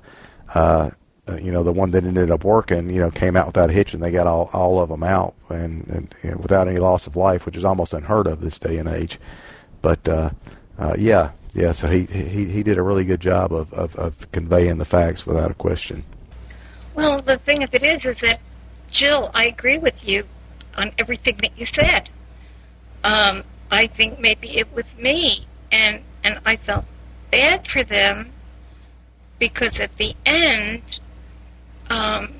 uh 0.54 0.90
you 1.38 1.52
know, 1.52 1.62
the 1.62 1.72
one 1.72 1.92
that 1.92 2.04
ended 2.04 2.30
up 2.30 2.42
working, 2.42 2.90
you 2.90 3.00
know, 3.00 3.10
came 3.10 3.36
out 3.36 3.46
without 3.46 3.70
a 3.70 3.72
hitch, 3.72 3.94
and 3.94 4.02
they 4.02 4.10
got 4.10 4.26
all 4.26 4.50
all 4.52 4.80
of 4.80 4.88
them 4.88 5.04
out 5.04 5.34
and, 5.48 5.86
and 5.86 6.14
you 6.24 6.30
know, 6.30 6.36
without 6.38 6.66
any 6.66 6.78
loss 6.78 7.06
of 7.06 7.14
life, 7.14 7.46
which 7.46 7.56
is 7.56 7.64
almost 7.64 7.94
unheard 7.94 8.26
of 8.26 8.40
this 8.40 8.58
day 8.58 8.78
and 8.78 8.88
age. 8.88 9.20
But 9.80 10.08
uh, 10.08 10.30
uh, 10.78 10.96
yeah, 10.98 11.30
yeah. 11.54 11.70
So 11.72 11.88
he 11.88 12.04
he 12.06 12.46
he 12.46 12.62
did 12.64 12.78
a 12.78 12.82
really 12.82 13.04
good 13.04 13.20
job 13.20 13.52
of, 13.52 13.72
of 13.72 13.94
of 13.94 14.32
conveying 14.32 14.78
the 14.78 14.84
facts 14.84 15.26
without 15.26 15.50
a 15.50 15.54
question. 15.54 16.02
Well, 16.94 17.22
the 17.22 17.36
thing 17.36 17.62
of 17.62 17.72
it 17.74 17.82
is, 17.84 18.04
is 18.04 18.18
that 18.20 18.40
Jill, 18.90 19.30
I 19.32 19.44
agree 19.44 19.78
with 19.78 20.06
you 20.08 20.24
on 20.76 20.90
everything 20.98 21.36
that 21.42 21.56
you 21.56 21.64
said. 21.64 22.10
Um, 23.04 23.44
I 23.70 23.86
think 23.86 24.20
maybe 24.20 24.56
it 24.58 24.72
was 24.74 24.96
me, 24.96 25.46
and 25.70 26.02
and 26.24 26.38
I 26.44 26.56
felt 26.56 26.84
bad 27.30 27.66
for 27.66 27.82
them 27.82 28.32
because 29.38 29.80
at 29.80 29.96
the 29.96 30.14
end 30.26 31.00
um, 31.88 32.32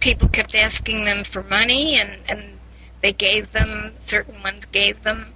people 0.00 0.28
kept 0.28 0.54
asking 0.54 1.04
them 1.04 1.24
for 1.24 1.42
money, 1.44 1.98
and, 1.98 2.10
and 2.28 2.58
they 3.02 3.12
gave 3.12 3.52
them, 3.52 3.92
certain 4.04 4.42
ones 4.42 4.64
gave 4.66 5.02
them 5.02 5.32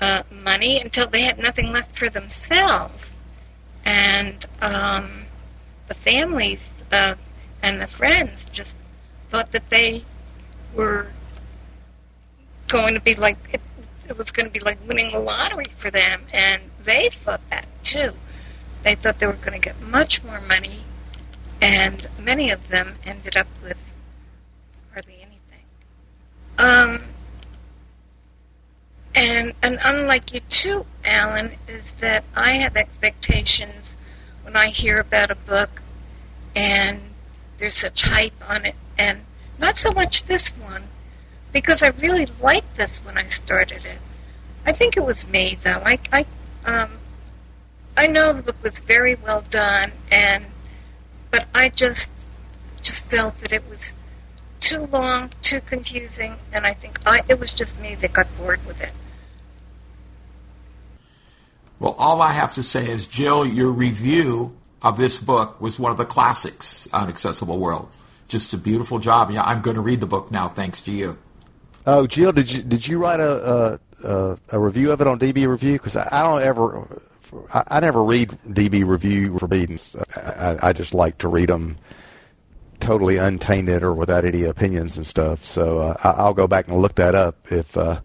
uh, 0.00 0.22
money 0.30 0.80
until 0.80 1.06
they 1.06 1.22
had 1.22 1.38
nothing 1.38 1.72
left 1.72 1.96
for 1.96 2.08
themselves. 2.08 3.18
And 3.84 4.44
um, 4.60 5.26
the 5.88 5.94
families 5.94 6.72
uh, 6.92 7.14
and 7.62 7.80
the 7.80 7.86
friends 7.86 8.46
just 8.52 8.76
thought 9.28 9.52
that 9.52 9.68
they 9.70 10.04
were 10.74 11.08
going 12.68 12.94
to 12.94 13.00
be 13.00 13.14
like, 13.14 13.60
it, 14.08 14.16
was 14.16 14.30
going 14.30 14.46
to 14.46 14.52
be 14.52 14.60
like 14.60 14.78
winning 14.86 15.10
the 15.12 15.18
lottery 15.18 15.66
for 15.76 15.90
them, 15.90 16.22
and 16.32 16.62
they 16.84 17.08
thought 17.10 17.40
that 17.50 17.66
too. 17.82 18.12
They 18.82 18.94
thought 18.94 19.18
they 19.18 19.26
were 19.26 19.32
going 19.34 19.60
to 19.60 19.64
get 19.64 19.80
much 19.80 20.22
more 20.22 20.40
money 20.40 20.84
and 21.60 22.08
many 22.18 22.50
of 22.50 22.68
them 22.68 22.96
ended 23.04 23.36
up 23.36 23.46
with 23.62 23.92
hardly 24.92 25.16
anything. 25.16 25.64
Um, 26.58 27.02
and 29.14 29.54
and 29.62 29.78
unlike 29.84 30.32
you 30.32 30.40
too, 30.48 30.86
Alan, 31.04 31.52
is 31.68 31.92
that 31.94 32.24
I 32.34 32.54
have 32.54 32.76
expectations 32.76 33.96
when 34.42 34.56
I 34.56 34.68
hear 34.68 35.00
about 35.00 35.30
a 35.30 35.34
book, 35.34 35.82
and 36.54 37.00
there's 37.58 37.76
such 37.76 38.02
hype 38.02 38.48
on 38.48 38.66
it, 38.66 38.74
and 38.98 39.22
not 39.58 39.78
so 39.78 39.90
much 39.90 40.24
this 40.24 40.50
one, 40.50 40.88
because 41.56 41.82
I 41.82 41.88
really 41.88 42.26
liked 42.42 42.76
this 42.76 42.98
when 42.98 43.16
I 43.16 43.24
started 43.28 43.86
it. 43.86 43.98
I 44.66 44.72
think 44.72 44.98
it 44.98 45.02
was 45.02 45.26
me 45.26 45.56
though. 45.64 45.80
I 45.82 45.98
I 46.12 46.26
um, 46.66 46.90
I 47.96 48.08
know 48.08 48.34
the 48.34 48.42
book 48.42 48.62
was 48.62 48.80
very 48.80 49.14
well 49.14 49.42
done 49.48 49.90
and 50.12 50.44
but 51.30 51.46
I 51.54 51.70
just 51.70 52.12
just 52.82 53.10
felt 53.10 53.38
that 53.38 53.52
it 53.54 53.66
was 53.70 53.94
too 54.60 54.84
long, 54.86 55.30
too 55.40 55.62
confusing, 55.62 56.36
and 56.52 56.66
I 56.66 56.74
think 56.74 56.98
I, 57.06 57.22
it 57.26 57.40
was 57.40 57.54
just 57.54 57.78
me 57.80 57.94
that 57.94 58.12
got 58.12 58.26
bored 58.36 58.60
with 58.66 58.82
it. 58.82 58.92
Well, 61.78 61.94
all 61.98 62.20
I 62.20 62.32
have 62.32 62.52
to 62.54 62.62
say 62.62 62.86
is, 62.86 63.06
Jill, 63.06 63.46
your 63.46 63.70
review 63.70 64.54
of 64.82 64.98
this 64.98 65.20
book 65.20 65.58
was 65.58 65.78
one 65.78 65.90
of 65.90 65.96
the 65.96 66.04
classics 66.04 66.86
on 66.92 67.08
Accessible 67.08 67.58
World. 67.58 67.96
Just 68.28 68.52
a 68.52 68.58
beautiful 68.58 68.98
job. 68.98 69.30
Yeah, 69.30 69.42
I'm 69.42 69.62
going 69.62 69.76
to 69.76 69.80
read 69.80 70.00
the 70.00 70.06
book 70.06 70.30
now, 70.30 70.48
thanks 70.48 70.82
to 70.82 70.90
you. 70.90 71.18
Oh, 71.86 72.06
Jill, 72.06 72.32
did 72.32 72.52
you 72.52 72.62
did 72.62 72.86
you 72.86 72.98
write 72.98 73.20
a 73.20 73.78
a, 74.02 74.38
a 74.50 74.58
review 74.58 74.92
of 74.92 75.00
it 75.00 75.06
on 75.06 75.18
DB 75.18 75.46
Review? 75.46 75.74
Because 75.74 75.96
I, 75.96 76.08
I 76.10 76.22
don't 76.22 76.42
ever, 76.42 77.00
I, 77.52 77.64
I 77.68 77.80
never 77.80 78.02
read 78.02 78.30
DB 78.48 78.86
Review 78.86 79.38
readings. 79.42 79.96
I, 80.16 80.56
I 80.62 80.72
just 80.72 80.94
like 80.94 81.18
to 81.18 81.28
read 81.28 81.48
them 81.48 81.76
totally 82.80 83.16
untainted 83.16 83.82
or 83.82 83.94
without 83.94 84.24
any 84.24 84.44
opinions 84.44 84.96
and 84.96 85.06
stuff. 85.06 85.44
So 85.44 85.78
uh, 85.78 85.96
I'll 86.02 86.34
go 86.34 86.46
back 86.46 86.68
and 86.68 86.80
look 86.80 86.96
that 86.96 87.14
up 87.14 87.50
if 87.50 87.76
uh, 87.76 88.00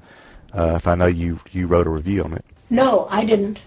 uh, 0.53 0.73
if 0.75 0.87
I 0.87 0.95
know 0.95 1.07
you 1.07 1.39
you 1.51 1.67
wrote 1.67 1.87
a 1.87 1.91
review 1.91 2.23
on 2.23 2.33
it. 2.33 2.45
No, 2.69 3.07
I 3.09 3.25
didn't. 3.25 3.63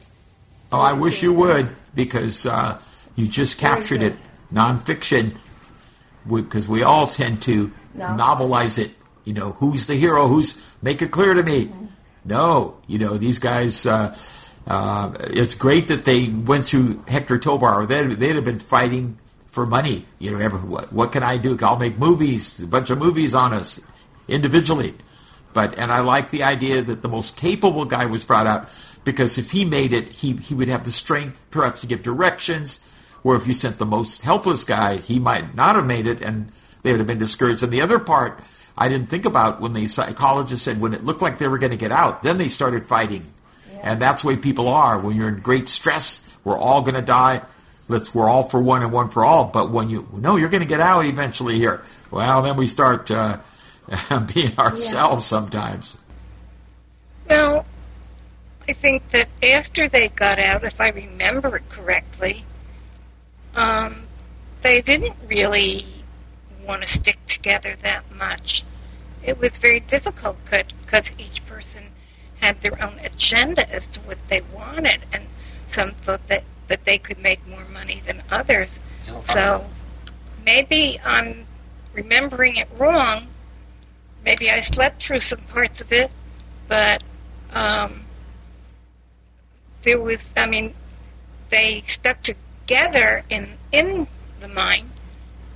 Oh, 0.73 0.81
I 0.81 0.93
wish 0.93 1.23
you 1.23 1.35
would 1.35 1.69
because 1.95 2.47
uh, 2.47 2.81
you 3.17 3.29
just 3.29 3.59
captured 3.59 4.03
it. 4.03 4.17
Nonfiction, 4.53 5.37
because 6.29 6.69
we, 6.69 6.79
we, 6.79 6.85
all 6.85 7.09
tend 7.09 7.43
to 7.43 7.73
no. 7.95 8.07
novelize 8.07 8.79
it. 8.79 8.93
You 9.25 9.33
know, 9.33 9.53
who's 9.53 9.87
the 9.87 9.95
hero? 9.95 10.27
Who's 10.27 10.63
make 10.83 11.03
it 11.03 11.11
clear 11.11 11.35
to 11.35 11.43
me? 11.43 11.71
No, 12.25 12.77
you 12.87 12.99
know 12.99 13.17
these 13.17 13.39
guys. 13.39 13.87
Uh, 13.87 14.17
uh, 14.67 15.13
it's 15.21 15.55
great 15.55 15.89
that 15.89 16.05
they 16.05 16.29
went 16.29 16.67
through 16.67 17.03
Hector 17.07 17.39
Tobar. 17.39 17.87
They'd, 17.87 18.11
they'd 18.13 18.35
have 18.35 18.45
been 18.45 18.59
fighting 18.59 19.19
for 19.49 19.67
money. 19.67 20.07
You 20.19 20.33
know, 20.33 20.39
ever, 20.39 20.57
what, 20.57 20.93
what 20.93 21.13
can 21.13 21.23
I 21.23 21.37
do? 21.37 21.57
I'll 21.63 21.79
make 21.79 21.99
movies, 21.99 22.61
a 22.61 22.67
bunch 22.67 22.91
of 22.91 22.99
movies 22.99 23.35
on 23.35 23.53
us 23.53 23.81
individually. 24.27 24.95
But 25.53 25.79
and 25.79 25.93
I 25.93 26.01
like 26.01 26.31
the 26.31 26.43
idea 26.43 26.83
that 26.83 27.03
the 27.03 27.09
most 27.09 27.37
capable 27.37 27.85
guy 27.85 28.07
was 28.07 28.25
brought 28.25 28.47
out 28.47 28.69
because 29.05 29.39
if 29.39 29.53
he 29.53 29.65
made 29.65 29.93
it, 29.93 30.09
he 30.09 30.33
he 30.33 30.55
would 30.55 30.69
have 30.69 30.85
the 30.85 30.91
strength 30.91 31.41
perhaps 31.51 31.81
to 31.83 31.87
give 31.87 32.03
directions. 32.03 32.81
Or 33.23 33.37
if 33.37 33.47
you 33.47 33.55
sent 33.55 33.79
the 33.79 33.87
most 33.87 34.21
helpless 34.21 34.65
guy, 34.65 34.97
he 34.99 35.19
might 35.19 35.55
not 35.55 35.77
have 35.77 35.87
made 35.87 36.07
it, 36.07 36.21
and 36.21 36.53
they 36.83 36.91
would 36.91 37.01
have 37.01 37.07
been 37.07 37.19
discouraged. 37.19 37.63
And 37.63 37.73
the 37.73 37.81
other 37.81 37.99
part 37.99 38.41
I 38.77 38.89
didn't 38.89 39.09
think 39.09 39.25
about 39.25 39.61
when 39.61 39.73
the 39.73 39.87
psychologist 39.87 40.65
said 40.65 40.81
when 40.81 40.95
it 40.95 41.05
looked 41.05 41.23
like 41.23 41.39
they 41.39 41.49
were 41.49 41.59
going 41.59 41.71
to 41.71 41.77
get 41.77 41.93
out, 41.93 42.23
then 42.23 42.39
they 42.39 42.49
started 42.49 42.85
fighting. 42.85 43.25
Yeah. 43.73 43.81
And 43.85 44.03
that's 44.03 44.23
the 44.23 44.29
way 44.29 44.37
people 44.37 44.69
are. 44.69 44.99
When 44.99 45.17
you're 45.17 45.29
in 45.29 45.41
great 45.41 45.69
stress, 45.69 46.29
we're 46.43 46.59
all 46.59 46.83
going 46.83 46.97
to 46.97 47.03
die. 47.03 47.43
Let's 47.89 48.15
we're 48.15 48.29
all 48.29 48.45
for 48.45 48.63
one 48.63 48.83
and 48.83 48.93
one 48.93 49.11
for 49.11 49.25
all. 49.25 49.47
But 49.47 49.71
when 49.71 49.91
you 49.91 50.09
no, 50.13 50.37
you're 50.37 50.49
going 50.49 50.63
to 50.63 50.69
get 50.69 50.81
out 50.81 51.05
eventually 51.05 51.57
here. 51.57 51.83
Well, 52.11 52.43
then 52.43 52.57
we 52.57 52.67
start 52.67 53.11
uh, 53.11 53.39
being 54.35 54.59
ourselves 54.59 55.25
yeah. 55.25 55.39
sometimes. 55.39 55.97
Well, 57.29 57.67
I 58.69 58.73
think 58.73 59.11
that 59.11 59.29
after 59.43 59.89
they 59.89 60.09
got 60.09 60.39
out, 60.39 60.65
if 60.65 60.81
I 60.81 60.89
remember 60.89 61.57
it 61.57 61.69
correctly, 61.69 62.45
um, 63.55 64.07
they 64.63 64.81
didn't 64.81 65.17
really 65.29 65.87
want 66.67 66.83
to 66.83 66.89
stick 66.89 67.19
together 67.27 67.77
that 67.83 68.11
much. 68.13 68.65
It 69.23 69.39
was 69.39 69.59
very 69.59 69.81
difficult 69.81 70.39
because 70.45 71.13
each 71.19 71.45
person 71.47 71.85
had 72.41 72.61
their 72.61 72.83
own 72.83 72.99
agenda 73.03 73.69
as 73.73 73.87
to 73.89 74.01
what 74.01 74.19
they 74.29 74.43
wanted, 74.53 75.01
and 75.13 75.27
some 75.69 75.93
thought 75.93 76.27
that, 76.29 76.45
that 76.69 76.85
they 76.85 76.99
could 76.99 77.19
make 77.19 77.47
more 77.47 77.65
money 77.73 78.03
than 78.07 78.23
others. 78.31 78.79
So 79.33 79.65
maybe 80.45 81.01
I'm 81.05 81.47
remembering 81.93 82.57
it 82.57 82.69
wrong. 82.77 83.29
Maybe 84.25 84.51
I 84.51 84.61
slept 84.61 85.03
through 85.03 85.21
some 85.21 85.41
parts 85.41 85.81
of 85.81 85.93
it, 85.93 86.13
but 86.69 87.03
um, 87.53 88.05
there 89.83 90.01
was, 90.01 90.21
I 90.37 90.47
mean, 90.47 90.75
they 91.51 91.85
stuck 91.87 92.23
together 92.23 93.25
in 93.29 93.57
in 93.71 94.09
the 94.41 94.49
mine 94.49 94.91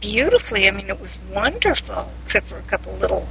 beautifully. 0.01 0.69
I 0.69 0.71
mean, 0.71 0.89
it 0.89 1.01
was 1.01 1.19
wonderful, 1.33 2.09
except 2.25 2.47
for 2.47 2.59
a 2.59 2.63
couple 2.63 2.93
little 2.95 3.27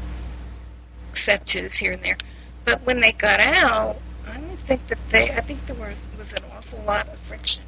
exceptions 1.12 1.76
here 1.76 1.94
and 1.94 2.04
there. 2.04 2.18
But 2.66 2.86
when 2.86 3.00
they 3.00 3.12
got 3.12 3.40
out, 3.40 3.98
I 4.28 4.38
don't 4.40 4.60
think 4.60 4.88
that 4.88 5.00
they. 5.10 5.32
I 5.32 5.42
think 5.42 5.66
there 5.66 5.76
was 5.76 5.98
was 6.18 6.34
an 6.34 6.44
awful 6.56 6.80
lot 6.86 7.08
of 7.08 7.20
friction. 7.20 7.64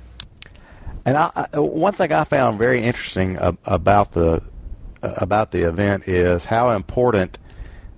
And 1.05 1.17
I, 1.17 1.31
I, 1.53 1.59
one 1.59 1.93
thing 1.93 2.11
I 2.11 2.23
found 2.23 2.59
very 2.59 2.81
interesting 2.81 3.37
about 3.65 4.11
the 4.11 4.43
about 5.01 5.51
the 5.51 5.61
event 5.61 6.07
is 6.07 6.45
how 6.45 6.71
important 6.71 7.37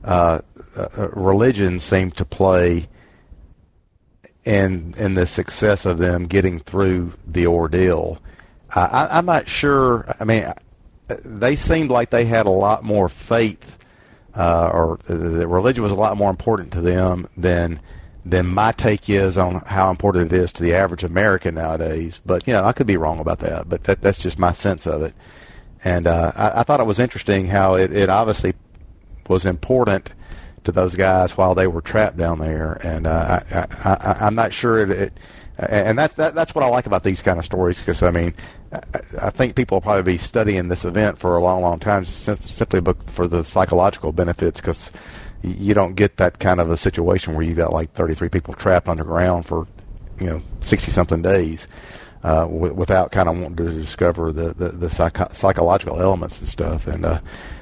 uh, 0.03 0.39
uh, 0.75 1.09
religion 1.09 1.79
seemed 1.79 2.15
to 2.17 2.25
play 2.25 2.87
in 4.45 4.93
in 4.97 5.13
the 5.15 5.25
success 5.25 5.85
of 5.85 5.97
them 5.97 6.27
getting 6.27 6.59
through 6.59 7.13
the 7.27 7.47
ordeal. 7.47 8.21
I, 8.73 9.07
I'm 9.11 9.25
not 9.25 9.49
sure. 9.49 10.15
I 10.19 10.23
mean, 10.23 10.51
they 11.23 11.55
seemed 11.55 11.89
like 11.89 12.09
they 12.09 12.25
had 12.25 12.45
a 12.45 12.51
lot 12.51 12.83
more 12.83 13.09
faith, 13.09 13.77
uh, 14.35 14.69
or 14.73 14.99
the 15.07 15.47
religion 15.47 15.83
was 15.83 15.91
a 15.91 15.95
lot 15.95 16.17
more 16.17 16.29
important 16.29 16.73
to 16.73 16.81
them 16.81 17.27
than 17.37 17.79
than 18.23 18.45
my 18.45 18.71
take 18.71 19.09
is 19.09 19.37
on 19.37 19.55
how 19.65 19.89
important 19.89 20.31
it 20.31 20.35
is 20.37 20.53
to 20.53 20.63
the 20.63 20.75
average 20.75 21.03
American 21.03 21.55
nowadays. 21.55 22.21
But 22.25 22.47
you 22.47 22.53
know, 22.53 22.63
I 22.63 22.71
could 22.71 22.87
be 22.87 22.97
wrong 22.97 23.19
about 23.19 23.39
that. 23.39 23.67
But 23.67 23.83
that, 23.85 24.01
that's 24.01 24.19
just 24.19 24.37
my 24.37 24.51
sense 24.51 24.85
of 24.85 25.01
it. 25.01 25.13
And 25.83 26.05
uh, 26.05 26.31
I, 26.35 26.59
I 26.59 26.63
thought 26.63 26.79
it 26.79 26.85
was 26.85 26.99
interesting 26.99 27.47
how 27.47 27.75
it, 27.75 27.91
it 27.91 28.09
obviously 28.09 28.53
was 29.27 29.45
important 29.45 30.11
to 30.63 30.71
those 30.71 30.95
guys 30.95 31.35
while 31.35 31.55
they 31.55 31.65
were 31.65 31.81
trapped 31.81 32.17
down 32.17 32.39
there. 32.39 32.73
And 32.83 33.07
uh, 33.07 33.41
I, 33.51 33.57
I, 33.57 34.15
I, 34.19 34.27
am 34.27 34.35
not 34.35 34.53
sure 34.53 34.79
it, 34.79 34.91
it 34.91 35.13
and 35.69 35.97
that, 35.97 36.15
that 36.15 36.35
that's 36.35 36.55
what 36.55 36.63
I 36.63 36.67
like 36.67 36.85
about 36.85 37.03
these 37.03 37.21
kind 37.21 37.37
of 37.39 37.45
stories 37.45 37.77
because 37.77 38.01
I 38.03 38.11
mean 38.11 38.33
I 39.19 39.29
think 39.31 39.55
people 39.55 39.75
will 39.75 39.81
probably 39.81 40.13
be 40.13 40.17
studying 40.17 40.69
this 40.69 40.85
event 40.85 41.19
for 41.19 41.35
a 41.35 41.41
long, 41.41 41.61
long 41.61 41.79
time 41.79 42.05
simply 42.05 42.81
for 43.07 43.27
the 43.27 43.43
psychological 43.43 44.13
benefits 44.13 44.61
because 44.61 44.91
you 45.43 45.73
don't 45.73 45.95
get 45.95 46.17
that 46.17 46.39
kind 46.39 46.61
of 46.61 46.71
a 46.71 46.77
situation 46.77 47.33
where 47.33 47.43
you've 47.43 47.57
got 47.57 47.73
like 47.73 47.91
33 47.93 48.29
people 48.29 48.53
trapped 48.53 48.87
underground 48.87 49.45
for, 49.45 49.67
you 50.19 50.27
know, 50.27 50.41
60 50.61 50.91
something 50.91 51.21
days 51.21 51.67
uh, 52.23 52.41
w- 52.41 52.73
without 52.73 53.11
kind 53.11 53.27
of 53.27 53.37
wanting 53.37 53.57
to 53.57 53.73
discover 53.73 54.31
the, 54.31 54.53
the, 54.53 54.69
the 54.69 54.89
psych- 54.89 55.33
psychological 55.33 55.99
elements 55.99 56.39
and 56.39 56.47
stuff. 56.47 56.87
And 56.87 57.05
uh, 57.05 57.19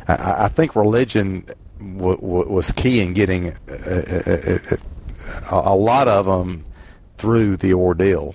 I, 0.07 0.45
I 0.45 0.47
think 0.49 0.75
religion 0.75 1.45
w- 1.79 2.17
w- 2.17 2.49
was 2.49 2.71
key 2.73 2.99
in 2.99 3.13
getting 3.13 3.47
a, 3.47 3.55
a, 3.67 4.55
a, 4.55 5.71
a 5.71 5.75
lot 5.75 6.07
of 6.07 6.25
them 6.27 6.65
through 7.19 7.57
the 7.57 7.73
ordeal. 7.73 8.33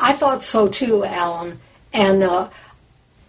I 0.00 0.12
thought 0.14 0.42
so 0.42 0.66
too, 0.66 1.04
Alan. 1.04 1.58
And 1.92 2.24
uh, 2.24 2.48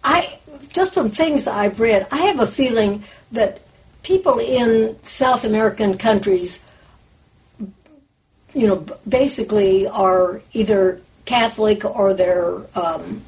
I, 0.02 0.38
just 0.70 0.94
from 0.94 1.10
things 1.10 1.46
I've 1.46 1.78
read, 1.78 2.06
I 2.10 2.16
have 2.26 2.40
a 2.40 2.46
feeling 2.46 3.04
that 3.32 3.60
people 4.02 4.38
in 4.38 5.00
South 5.02 5.44
American 5.44 5.98
countries, 5.98 6.64
you 8.54 8.66
know, 8.66 8.86
basically 9.08 9.86
are 9.86 10.40
either 10.52 11.00
Catholic 11.26 11.84
or 11.84 12.14
they're, 12.14 12.56
um, 12.74 13.22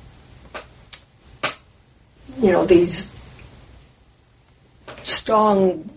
you 2.38 2.50
know, 2.50 2.64
these 2.64 3.28
strong 4.96 5.88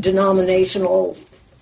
denominational 0.00 1.16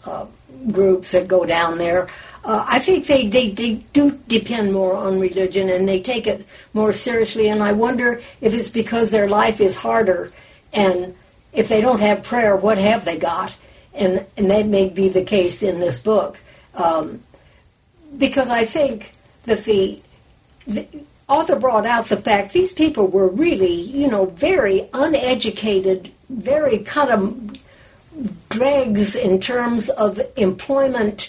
uh, 0.07 0.25
groups 0.71 1.13
that 1.13 1.27
go 1.27 1.45
down 1.45 1.79
there 1.79 2.09
uh, 2.45 2.65
I 2.67 2.79
think 2.81 3.07
they, 3.07 3.29
they, 3.29 3.51
they 3.51 3.75
do 3.93 4.19
depend 4.27 4.73
more 4.73 4.97
on 4.97 5.21
religion 5.21 5.69
and 5.71 5.89
they 5.89 6.01
take 6.01 6.27
it 6.27 6.45
more 6.75 6.93
seriously. 6.93 7.49
And 7.49 7.63
I 7.63 7.73
wonder 7.73 8.21
if 8.41 8.53
it's 8.53 8.71
because 8.71 9.11
their 9.11 9.29
life 9.29 9.61
is 9.61 9.77
harder 9.77 10.31
and 10.73 11.15
if 11.53 11.69
they 11.69 11.81
don't 11.81 12.01
have 12.01 12.25
prayer, 12.25 12.57
what 12.57 12.79
have 12.79 13.05
they 13.05 13.17
got? 13.17 13.57
And, 13.95 14.27
and 14.37 14.51
that 14.51 14.67
may 14.67 14.89
be 14.89 15.09
the 15.09 15.23
case 15.23 15.63
in 15.63 15.79
this 15.79 15.99
book. 16.01 16.41
Um, 16.75 17.23
because 18.19 18.51
I 18.51 18.65
think 18.65 19.13
that 19.45 19.59
the, 19.61 20.01
the 20.67 20.87
author 21.29 21.57
brought 21.57 21.87
out 21.87 22.07
the 22.07 22.17
fact 22.17 22.53
these 22.53 22.73
people 22.73 23.07
were 23.07 23.29
really, 23.29 23.73
you 23.73 24.09
know, 24.09 24.27
very 24.27 24.89
uneducated, 24.95 26.11
very 26.29 26.79
kind 26.79 27.11
of 27.11 27.63
dregs 28.49 29.17
in 29.17 29.41
terms 29.41 29.89
of 29.91 30.21
employment 30.37 31.29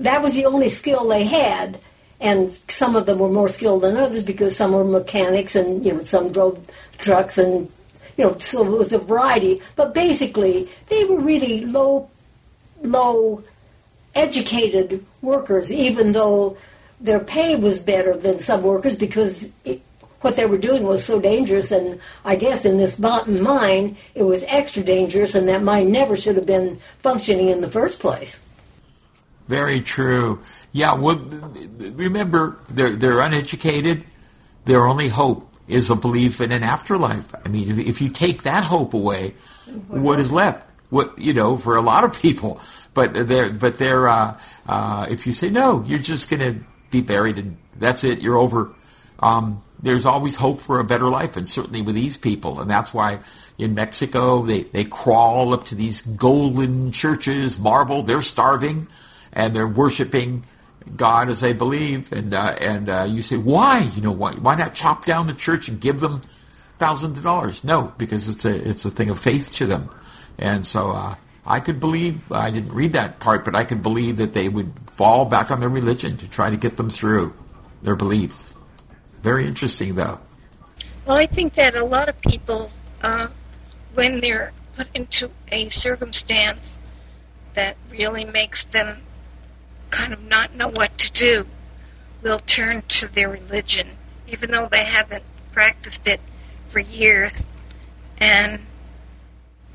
that 0.00 0.22
was 0.22 0.34
the 0.34 0.46
only 0.46 0.68
skill 0.68 1.06
they 1.06 1.24
had. 1.24 1.80
And 2.20 2.50
some 2.50 2.96
of 2.96 3.06
them 3.06 3.18
were 3.18 3.30
more 3.30 3.48
skilled 3.48 3.82
than 3.82 3.96
others 3.96 4.22
because 4.22 4.56
some 4.56 4.72
were 4.72 4.84
mechanics 4.84 5.56
and 5.56 5.84
you 5.84 5.94
know 5.94 6.00
some 6.00 6.30
drove 6.30 6.58
trucks 6.98 7.38
and 7.38 7.70
you 8.18 8.24
know 8.24 8.36
so 8.38 8.64
it 8.74 8.76
was 8.76 8.92
a 8.92 8.98
variety. 8.98 9.62
But 9.76 9.94
basically, 9.94 10.68
they 10.88 11.04
were 11.04 11.20
really 11.20 11.64
low, 11.64 12.10
low 12.82 13.42
educated 14.14 15.04
workers, 15.22 15.72
even 15.72 16.12
though 16.12 16.58
their 17.00 17.20
pay 17.20 17.56
was 17.56 17.80
better 17.80 18.14
than 18.14 18.38
some 18.38 18.62
workers 18.62 18.96
because 18.96 19.50
it, 19.64 19.80
what 20.20 20.36
they 20.36 20.46
were 20.46 20.58
doing 20.58 20.82
was 20.82 21.04
so 21.04 21.20
dangerous. 21.20 21.70
And 21.70 22.00
I 22.24 22.36
guess 22.36 22.64
in 22.64 22.78
this 22.78 22.96
bottom 22.96 23.42
mine, 23.42 23.96
it 24.14 24.22
was 24.22 24.44
extra 24.48 24.82
dangerous, 24.82 25.34
and 25.34 25.48
that 25.48 25.62
mine 25.62 25.90
never 25.90 26.16
should 26.16 26.36
have 26.36 26.46
been 26.46 26.78
functioning 26.98 27.48
in 27.48 27.60
the 27.60 27.70
first 27.70 28.00
place. 28.00 28.44
Very 29.48 29.80
true. 29.80 30.40
Yeah. 30.72 30.94
Well, 30.94 31.18
remember, 31.94 32.58
they're 32.68 32.94
they're 32.94 33.20
uneducated. 33.20 34.04
Their 34.64 34.86
only 34.86 35.08
hope 35.08 35.48
is 35.66 35.90
a 35.90 35.96
belief 35.96 36.40
in 36.40 36.52
an 36.52 36.62
afterlife. 36.62 37.34
I 37.44 37.48
mean, 37.48 37.70
if, 37.70 37.78
if 37.78 38.00
you 38.00 38.10
take 38.10 38.42
that 38.44 38.62
hope 38.62 38.94
away, 38.94 39.34
what 39.88 40.20
is 40.20 40.32
left? 40.32 40.68
What 40.90 41.18
you 41.18 41.32
know, 41.32 41.56
for 41.56 41.76
a 41.76 41.82
lot 41.82 42.04
of 42.04 42.20
people. 42.20 42.60
But 42.94 43.14
they're 43.26 43.52
but 43.52 43.78
they're 43.78 44.06
uh, 44.06 44.38
uh, 44.66 45.06
if 45.10 45.26
you 45.26 45.32
say 45.32 45.50
no, 45.50 45.82
you're 45.84 45.98
just 45.98 46.30
going 46.30 46.40
to 46.40 46.64
be 46.90 47.00
buried 47.00 47.38
and 47.38 47.56
that's 47.78 48.04
it. 48.04 48.22
You're 48.22 48.36
over. 48.36 48.72
Um, 49.20 49.62
there's 49.82 50.06
always 50.06 50.36
hope 50.36 50.60
for 50.60 50.78
a 50.78 50.84
better 50.84 51.08
life, 51.08 51.36
and 51.36 51.48
certainly 51.48 51.82
with 51.82 51.94
these 51.94 52.16
people, 52.16 52.60
and 52.60 52.70
that's 52.70 52.92
why 52.92 53.20
in 53.58 53.74
Mexico 53.74 54.42
they 54.42 54.62
they 54.62 54.84
crawl 54.84 55.54
up 55.54 55.64
to 55.64 55.74
these 55.74 56.02
golden 56.02 56.92
churches, 56.92 57.58
marble. 57.58 58.02
They're 58.02 58.22
starving, 58.22 58.88
and 59.32 59.54
they're 59.54 59.68
worshiping 59.68 60.44
God 60.96 61.28
as 61.28 61.40
they 61.40 61.52
believe, 61.52 62.12
and 62.12 62.34
uh, 62.34 62.54
and 62.60 62.88
uh, 62.88 63.06
you 63.08 63.22
say 63.22 63.36
why? 63.36 63.88
You 63.94 64.02
know 64.02 64.12
why? 64.12 64.32
Why 64.34 64.54
not 64.54 64.74
chop 64.74 65.06
down 65.06 65.26
the 65.26 65.34
church 65.34 65.68
and 65.68 65.80
give 65.80 66.00
them 66.00 66.20
thousands 66.78 67.18
of 67.18 67.24
dollars? 67.24 67.64
No, 67.64 67.92
because 67.96 68.28
it's 68.28 68.44
a 68.44 68.68
it's 68.68 68.84
a 68.84 68.90
thing 68.90 69.10
of 69.10 69.18
faith 69.18 69.52
to 69.56 69.66
them, 69.66 69.88
and 70.38 70.66
so 70.66 70.90
uh, 70.90 71.14
I 71.46 71.60
could 71.60 71.80
believe 71.80 72.30
I 72.30 72.50
didn't 72.50 72.72
read 72.72 72.92
that 72.92 73.18
part, 73.18 73.44
but 73.44 73.54
I 73.54 73.64
could 73.64 73.82
believe 73.82 74.16
that 74.16 74.34
they 74.34 74.48
would 74.48 74.72
fall 74.90 75.24
back 75.24 75.50
on 75.50 75.60
their 75.60 75.68
religion 75.68 76.16
to 76.18 76.28
try 76.28 76.50
to 76.50 76.56
get 76.56 76.76
them 76.76 76.90
through 76.90 77.34
their 77.82 77.96
belief. 77.96 78.49
Very 79.22 79.46
interesting, 79.46 79.94
though. 79.94 80.18
Well, 81.04 81.16
I 81.16 81.26
think 81.26 81.54
that 81.54 81.74
a 81.74 81.84
lot 81.84 82.08
of 82.08 82.20
people, 82.20 82.70
uh, 83.02 83.28
when 83.94 84.20
they're 84.20 84.52
put 84.76 84.88
into 84.94 85.30
a 85.50 85.68
circumstance 85.68 86.78
that 87.54 87.76
really 87.90 88.24
makes 88.24 88.64
them 88.64 89.02
kind 89.90 90.12
of 90.12 90.22
not 90.22 90.54
know 90.54 90.68
what 90.68 90.96
to 90.98 91.12
do 91.12 91.46
will 92.22 92.38
turn 92.38 92.82
to 92.82 93.08
their 93.08 93.28
religion, 93.28 93.88
even 94.28 94.50
though 94.50 94.68
they 94.70 94.84
haven't 94.84 95.24
practiced 95.52 96.06
it 96.06 96.20
for 96.68 96.78
years, 96.78 97.44
and 98.18 98.60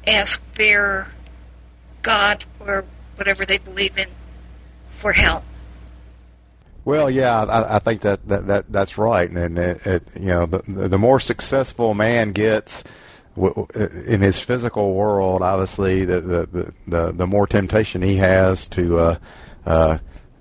ask 0.07 0.41
their 0.53 1.07
God 2.01 2.45
or 2.59 2.85
whatever 3.15 3.45
they 3.45 3.57
believe 3.57 3.97
in 3.97 4.09
for 4.91 5.11
help. 5.11 5.43
Well, 6.85 7.09
yeah, 7.09 7.43
I, 7.43 7.77
I 7.77 7.79
think 7.79 8.01
that, 8.01 8.27
that, 8.27 8.45
that 8.45 8.71
that's 8.71 8.97
right, 8.97 9.29
and 9.29 9.57
it, 9.57 9.85
it, 9.87 10.03
you 10.15 10.27
know, 10.27 10.45
the 10.45 10.87
the 10.87 10.99
more 10.99 11.19
successful 11.19 11.95
man 11.95 12.31
gets 12.31 12.83
in 13.35 14.21
his 14.21 14.39
physical 14.39 14.93
world, 14.93 15.41
obviously, 15.41 16.05
the 16.05 16.21
the 16.21 16.73
the, 16.87 17.11
the 17.11 17.27
more 17.27 17.47
temptation 17.47 18.03
he 18.03 18.17
has 18.17 18.67
to 18.69 18.99
uh, 18.99 19.17
uh, 19.65 19.97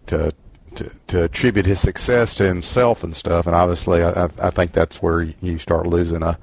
to, 0.07 0.35
to 0.75 0.91
to 1.07 1.25
attribute 1.25 1.65
his 1.65 1.81
success 1.81 2.35
to 2.35 2.45
himself 2.45 3.03
and 3.03 3.17
stuff. 3.17 3.47
And 3.47 3.57
obviously, 3.57 4.03
I, 4.05 4.25
I 4.39 4.51
think 4.51 4.73
that's 4.73 5.01
where 5.01 5.23
you 5.41 5.57
start 5.57 5.87
losing 5.87 6.23
a 6.23 6.39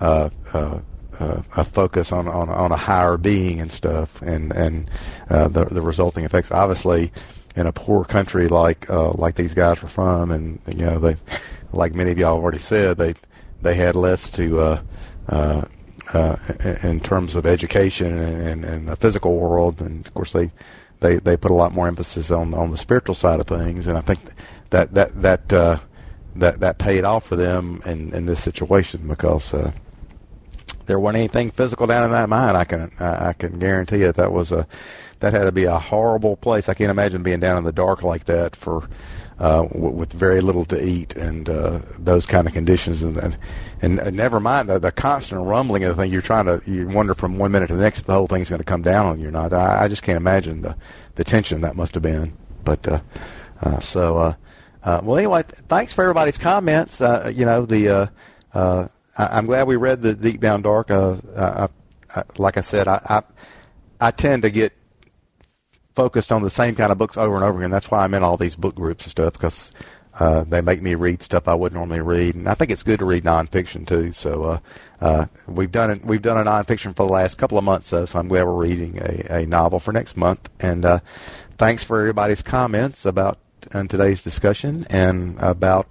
uh, 0.00 0.30
uh, 0.52 0.80
a 1.20 1.64
focus 1.64 2.10
on, 2.10 2.26
on 2.26 2.48
on 2.50 2.72
a 2.72 2.76
higher 2.76 3.16
being 3.16 3.60
and 3.60 3.70
stuff, 3.70 4.20
and 4.20 4.52
and 4.52 4.90
uh, 5.30 5.46
the 5.46 5.64
the 5.66 5.80
resulting 5.80 6.24
effects. 6.24 6.50
Obviously, 6.50 7.12
in 7.56 7.66
a 7.66 7.72
poor 7.72 8.04
country 8.04 8.48
like 8.48 8.88
uh, 8.90 9.12
like 9.12 9.36
these 9.36 9.54
guys 9.54 9.82
were 9.82 9.88
from, 9.88 10.30
and 10.30 10.60
you 10.68 10.84
know 10.84 10.98
they, 10.98 11.16
like 11.72 11.94
many 11.94 12.10
of 12.10 12.18
y'all 12.18 12.34
already 12.34 12.58
said, 12.58 12.96
they 12.96 13.14
they 13.62 13.74
had 13.74 13.96
less 13.96 14.28
to. 14.30 14.60
Uh, 14.60 14.82
uh, 15.28 15.64
uh, 16.12 16.36
in 16.82 17.00
terms 17.00 17.34
of 17.34 17.46
education 17.46 18.18
and, 18.18 18.64
and 18.64 18.88
the 18.88 18.96
physical 18.96 19.36
world, 19.36 19.80
and 19.80 20.06
of 20.06 20.12
course 20.12 20.32
they 20.32 20.50
they 21.00 21.16
they 21.16 21.36
put 21.36 21.50
a 21.50 21.54
lot 21.54 21.72
more 21.72 21.88
emphasis 21.88 22.30
on 22.30 22.52
on 22.54 22.70
the 22.70 22.76
spiritual 22.76 23.14
side 23.14 23.40
of 23.40 23.46
things, 23.46 23.86
and 23.86 23.96
I 23.96 24.02
think 24.02 24.20
that 24.70 24.92
that 24.94 25.22
that 25.22 25.52
uh, 25.52 25.78
that 26.36 26.60
that 26.60 26.78
paid 26.78 27.04
off 27.04 27.26
for 27.26 27.36
them 27.36 27.80
in 27.86 28.12
in 28.14 28.26
this 28.26 28.42
situation 28.42 29.08
because 29.08 29.54
uh, 29.54 29.72
there 30.86 30.98
wasn't 30.98 31.18
anything 31.18 31.50
physical 31.50 31.86
down 31.86 32.04
in 32.04 32.10
that 32.12 32.28
mine. 32.28 32.56
I 32.56 32.64
can 32.64 32.90
I, 32.98 33.28
I 33.28 33.32
can 33.32 33.58
guarantee 33.58 33.98
you 33.98 34.12
that, 34.12 34.32
was 34.32 34.52
a 34.52 34.66
that 35.20 35.32
had 35.32 35.44
to 35.44 35.52
be 35.52 35.64
a 35.64 35.78
horrible 35.78 36.36
place. 36.36 36.68
I 36.68 36.74
can't 36.74 36.90
imagine 36.90 37.22
being 37.22 37.40
down 37.40 37.56
in 37.56 37.64
the 37.64 37.72
dark 37.72 38.02
like 38.02 38.24
that 38.26 38.54
for 38.56 38.88
uh, 39.38 39.62
w- 39.62 39.90
with 39.90 40.12
very 40.12 40.40
little 40.40 40.64
to 40.66 40.82
eat 40.82 41.16
and 41.16 41.48
uh, 41.48 41.80
those 41.98 42.26
kind 42.26 42.46
of 42.46 42.52
conditions, 42.52 43.02
and 43.02 43.36
and, 43.82 43.98
and, 43.98 44.16
never 44.16 44.38
mind 44.38 44.68
the, 44.68 44.78
the 44.78 44.92
constant 44.92 45.44
rumbling 45.44 45.84
of 45.84 45.96
the 45.96 46.02
thing. 46.02 46.12
You're 46.12 46.22
trying 46.22 46.46
to 46.46 46.62
you 46.70 46.86
wonder 46.86 47.14
from 47.14 47.38
one 47.38 47.50
minute 47.52 47.68
to 47.68 47.74
the 47.74 47.82
next 47.82 48.00
if 48.00 48.06
the 48.06 48.14
whole 48.14 48.26
thing's 48.26 48.48
going 48.48 48.60
to 48.60 48.64
come 48.64 48.82
down 48.82 49.06
on 49.06 49.20
you 49.20 49.28
or 49.28 49.32
not. 49.32 49.52
I, 49.52 49.84
I 49.84 49.88
just 49.88 50.02
can't 50.02 50.16
imagine 50.16 50.62
the 50.62 50.76
the 51.16 51.24
tension 51.24 51.62
that 51.62 51.76
must 51.76 51.94
have 51.94 52.02
been. 52.02 52.36
But 52.64 52.86
uh, 52.86 53.00
uh, 53.60 53.80
so 53.80 54.18
uh, 54.18 54.34
uh, 54.82 55.00
well, 55.02 55.16
anyway, 55.16 55.44
thanks 55.68 55.92
for 55.92 56.02
everybody's 56.02 56.38
comments. 56.38 57.00
Uh, 57.00 57.32
you 57.34 57.44
know 57.44 57.64
the. 57.66 57.88
Uh, 57.88 58.06
uh, 58.54 58.88
I, 59.16 59.38
am 59.38 59.46
glad 59.46 59.66
we 59.66 59.76
read 59.76 60.02
the 60.02 60.14
Deep 60.14 60.40
Down 60.40 60.62
Dark. 60.62 60.90
Uh, 60.90 61.16
I, 61.36 61.68
I, 62.14 62.22
like 62.36 62.56
I 62.56 62.62
said, 62.62 62.88
I, 62.88 63.00
I 63.04 63.22
I 64.00 64.10
tend 64.10 64.42
to 64.42 64.50
get 64.50 64.72
focused 65.94 66.32
on 66.32 66.42
the 66.42 66.50
same 66.50 66.74
kind 66.74 66.90
of 66.90 66.98
books 66.98 67.16
over 67.16 67.36
and 67.36 67.44
over 67.44 67.58
again. 67.58 67.70
That's 67.70 67.90
why 67.90 68.04
I'm 68.04 68.14
in 68.14 68.22
all 68.22 68.36
these 68.36 68.56
book 68.56 68.74
groups 68.74 69.04
and 69.04 69.10
stuff 69.10 69.32
because 69.34 69.72
uh, 70.18 70.44
they 70.44 70.60
make 70.60 70.82
me 70.82 70.94
read 70.94 71.22
stuff 71.22 71.48
I 71.48 71.54
wouldn't 71.54 71.78
normally 71.78 72.00
read, 72.00 72.34
and 72.34 72.48
I 72.48 72.54
think 72.54 72.70
it's 72.70 72.82
good 72.82 73.00
to 73.00 73.04
read 73.04 73.24
nonfiction 73.24 73.86
too. 73.86 74.12
So 74.12 74.42
uh, 74.44 74.58
uh, 75.00 75.26
we've 75.46 75.72
done 75.72 75.90
it. 75.90 76.04
We've 76.04 76.22
done 76.22 76.46
a 76.46 76.50
nonfiction 76.50 76.94
for 76.94 77.06
the 77.06 77.12
last 77.12 77.38
couple 77.38 77.58
of 77.58 77.64
months, 77.64 77.90
though, 77.90 78.06
so 78.06 78.18
I'm 78.18 78.28
glad 78.28 78.44
we're 78.44 78.52
reading 78.52 78.98
a, 78.98 79.40
a 79.40 79.46
novel 79.46 79.80
for 79.80 79.92
next 79.92 80.16
month. 80.16 80.48
And 80.60 80.84
uh, 80.84 81.00
thanks 81.58 81.84
for 81.84 82.00
everybody's 82.00 82.42
comments 82.42 83.04
about 83.04 83.38
in 83.72 83.88
today's 83.88 84.22
discussion 84.22 84.86
and 84.90 85.36
about 85.40 85.86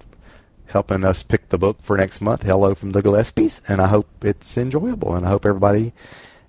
helping 0.73 1.05
us 1.05 1.21
pick 1.21 1.49
the 1.49 1.57
book 1.57 1.77
for 1.83 1.95
next 1.95 2.19
month. 2.19 2.41
Hello 2.41 2.73
from 2.73 2.93
the 2.93 3.01
Gillespies, 3.01 3.61
and 3.67 3.79
I 3.79 3.85
hope 3.85 4.07
it's 4.23 4.57
enjoyable, 4.57 5.15
and 5.15 5.23
I 5.23 5.29
hope 5.29 5.45
everybody 5.45 5.93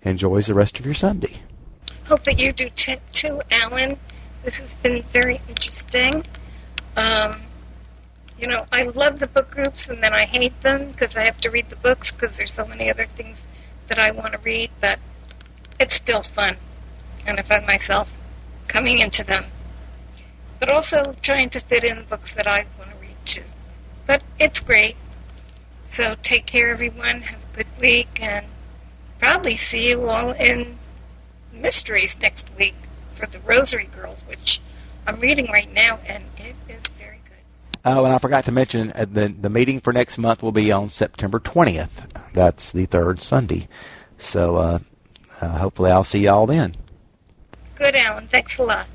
enjoys 0.00 0.46
the 0.46 0.54
rest 0.54 0.80
of 0.80 0.86
your 0.86 0.94
Sunday. 0.94 1.40
Hope 2.06 2.24
that 2.24 2.38
you 2.38 2.50
do 2.54 2.70
too, 2.70 3.42
Alan. 3.50 3.98
This 4.42 4.56
has 4.56 4.74
been 4.76 5.02
very 5.12 5.42
interesting. 5.46 6.24
Um, 6.96 7.42
you 8.40 8.48
know, 8.48 8.64
I 8.72 8.84
love 8.84 9.18
the 9.18 9.26
book 9.26 9.50
groups, 9.50 9.90
and 9.90 10.02
then 10.02 10.14
I 10.14 10.24
hate 10.24 10.58
them 10.62 10.88
because 10.88 11.16
I 11.16 11.24
have 11.24 11.38
to 11.42 11.50
read 11.50 11.68
the 11.68 11.76
books 11.76 12.10
because 12.10 12.38
there's 12.38 12.54
so 12.54 12.66
many 12.66 12.90
other 12.90 13.04
things 13.04 13.42
that 13.88 13.98
I 13.98 14.10
want 14.10 14.32
to 14.32 14.38
read. 14.38 14.70
But 14.80 14.98
it's 15.78 15.96
still 15.96 16.22
fun, 16.22 16.56
and 17.26 17.38
I 17.38 17.42
find 17.42 17.66
myself 17.66 18.16
coming 18.68 19.00
into 19.00 19.22
them, 19.22 19.44
but 20.60 20.70
also 20.70 21.14
trying 21.20 21.50
to 21.50 21.60
fit 21.60 21.84
in 21.84 22.06
books 22.06 22.34
that 22.36 22.46
I 22.46 22.64
want 22.78 22.90
to 22.90 22.96
read 22.96 23.16
too. 23.26 23.42
But 24.06 24.22
it's 24.38 24.60
great. 24.60 24.96
So 25.88 26.16
take 26.22 26.46
care, 26.46 26.70
everyone. 26.70 27.22
Have 27.22 27.40
a 27.52 27.56
good 27.56 27.66
week, 27.80 28.18
and 28.20 28.46
probably 29.18 29.56
see 29.56 29.88
you 29.90 30.08
all 30.08 30.32
in 30.32 30.76
mysteries 31.52 32.20
next 32.20 32.48
week 32.58 32.74
for 33.14 33.26
the 33.26 33.38
Rosary 33.40 33.88
Girls, 33.94 34.22
which 34.26 34.60
I'm 35.06 35.20
reading 35.20 35.46
right 35.52 35.72
now, 35.72 36.00
and 36.06 36.24
it 36.36 36.56
is 36.68 36.82
very 36.98 37.20
good. 37.24 37.38
Oh, 37.84 38.04
and 38.04 38.12
I 38.12 38.18
forgot 38.18 38.44
to 38.46 38.52
mention 38.52 38.92
uh, 38.92 39.06
the 39.10 39.28
the 39.28 39.50
meeting 39.50 39.80
for 39.80 39.92
next 39.92 40.18
month 40.18 40.42
will 40.42 40.52
be 40.52 40.72
on 40.72 40.90
September 40.90 41.38
20th. 41.38 42.10
That's 42.32 42.72
the 42.72 42.86
third 42.86 43.20
Sunday. 43.20 43.68
So 44.18 44.56
uh, 44.56 44.78
uh, 45.40 45.58
hopefully 45.58 45.90
I'll 45.90 46.04
see 46.04 46.20
y'all 46.20 46.46
then. 46.46 46.74
Good, 47.76 47.94
Alan. 47.96 48.28
Thanks 48.28 48.58
a 48.58 48.62
lot. 48.62 48.86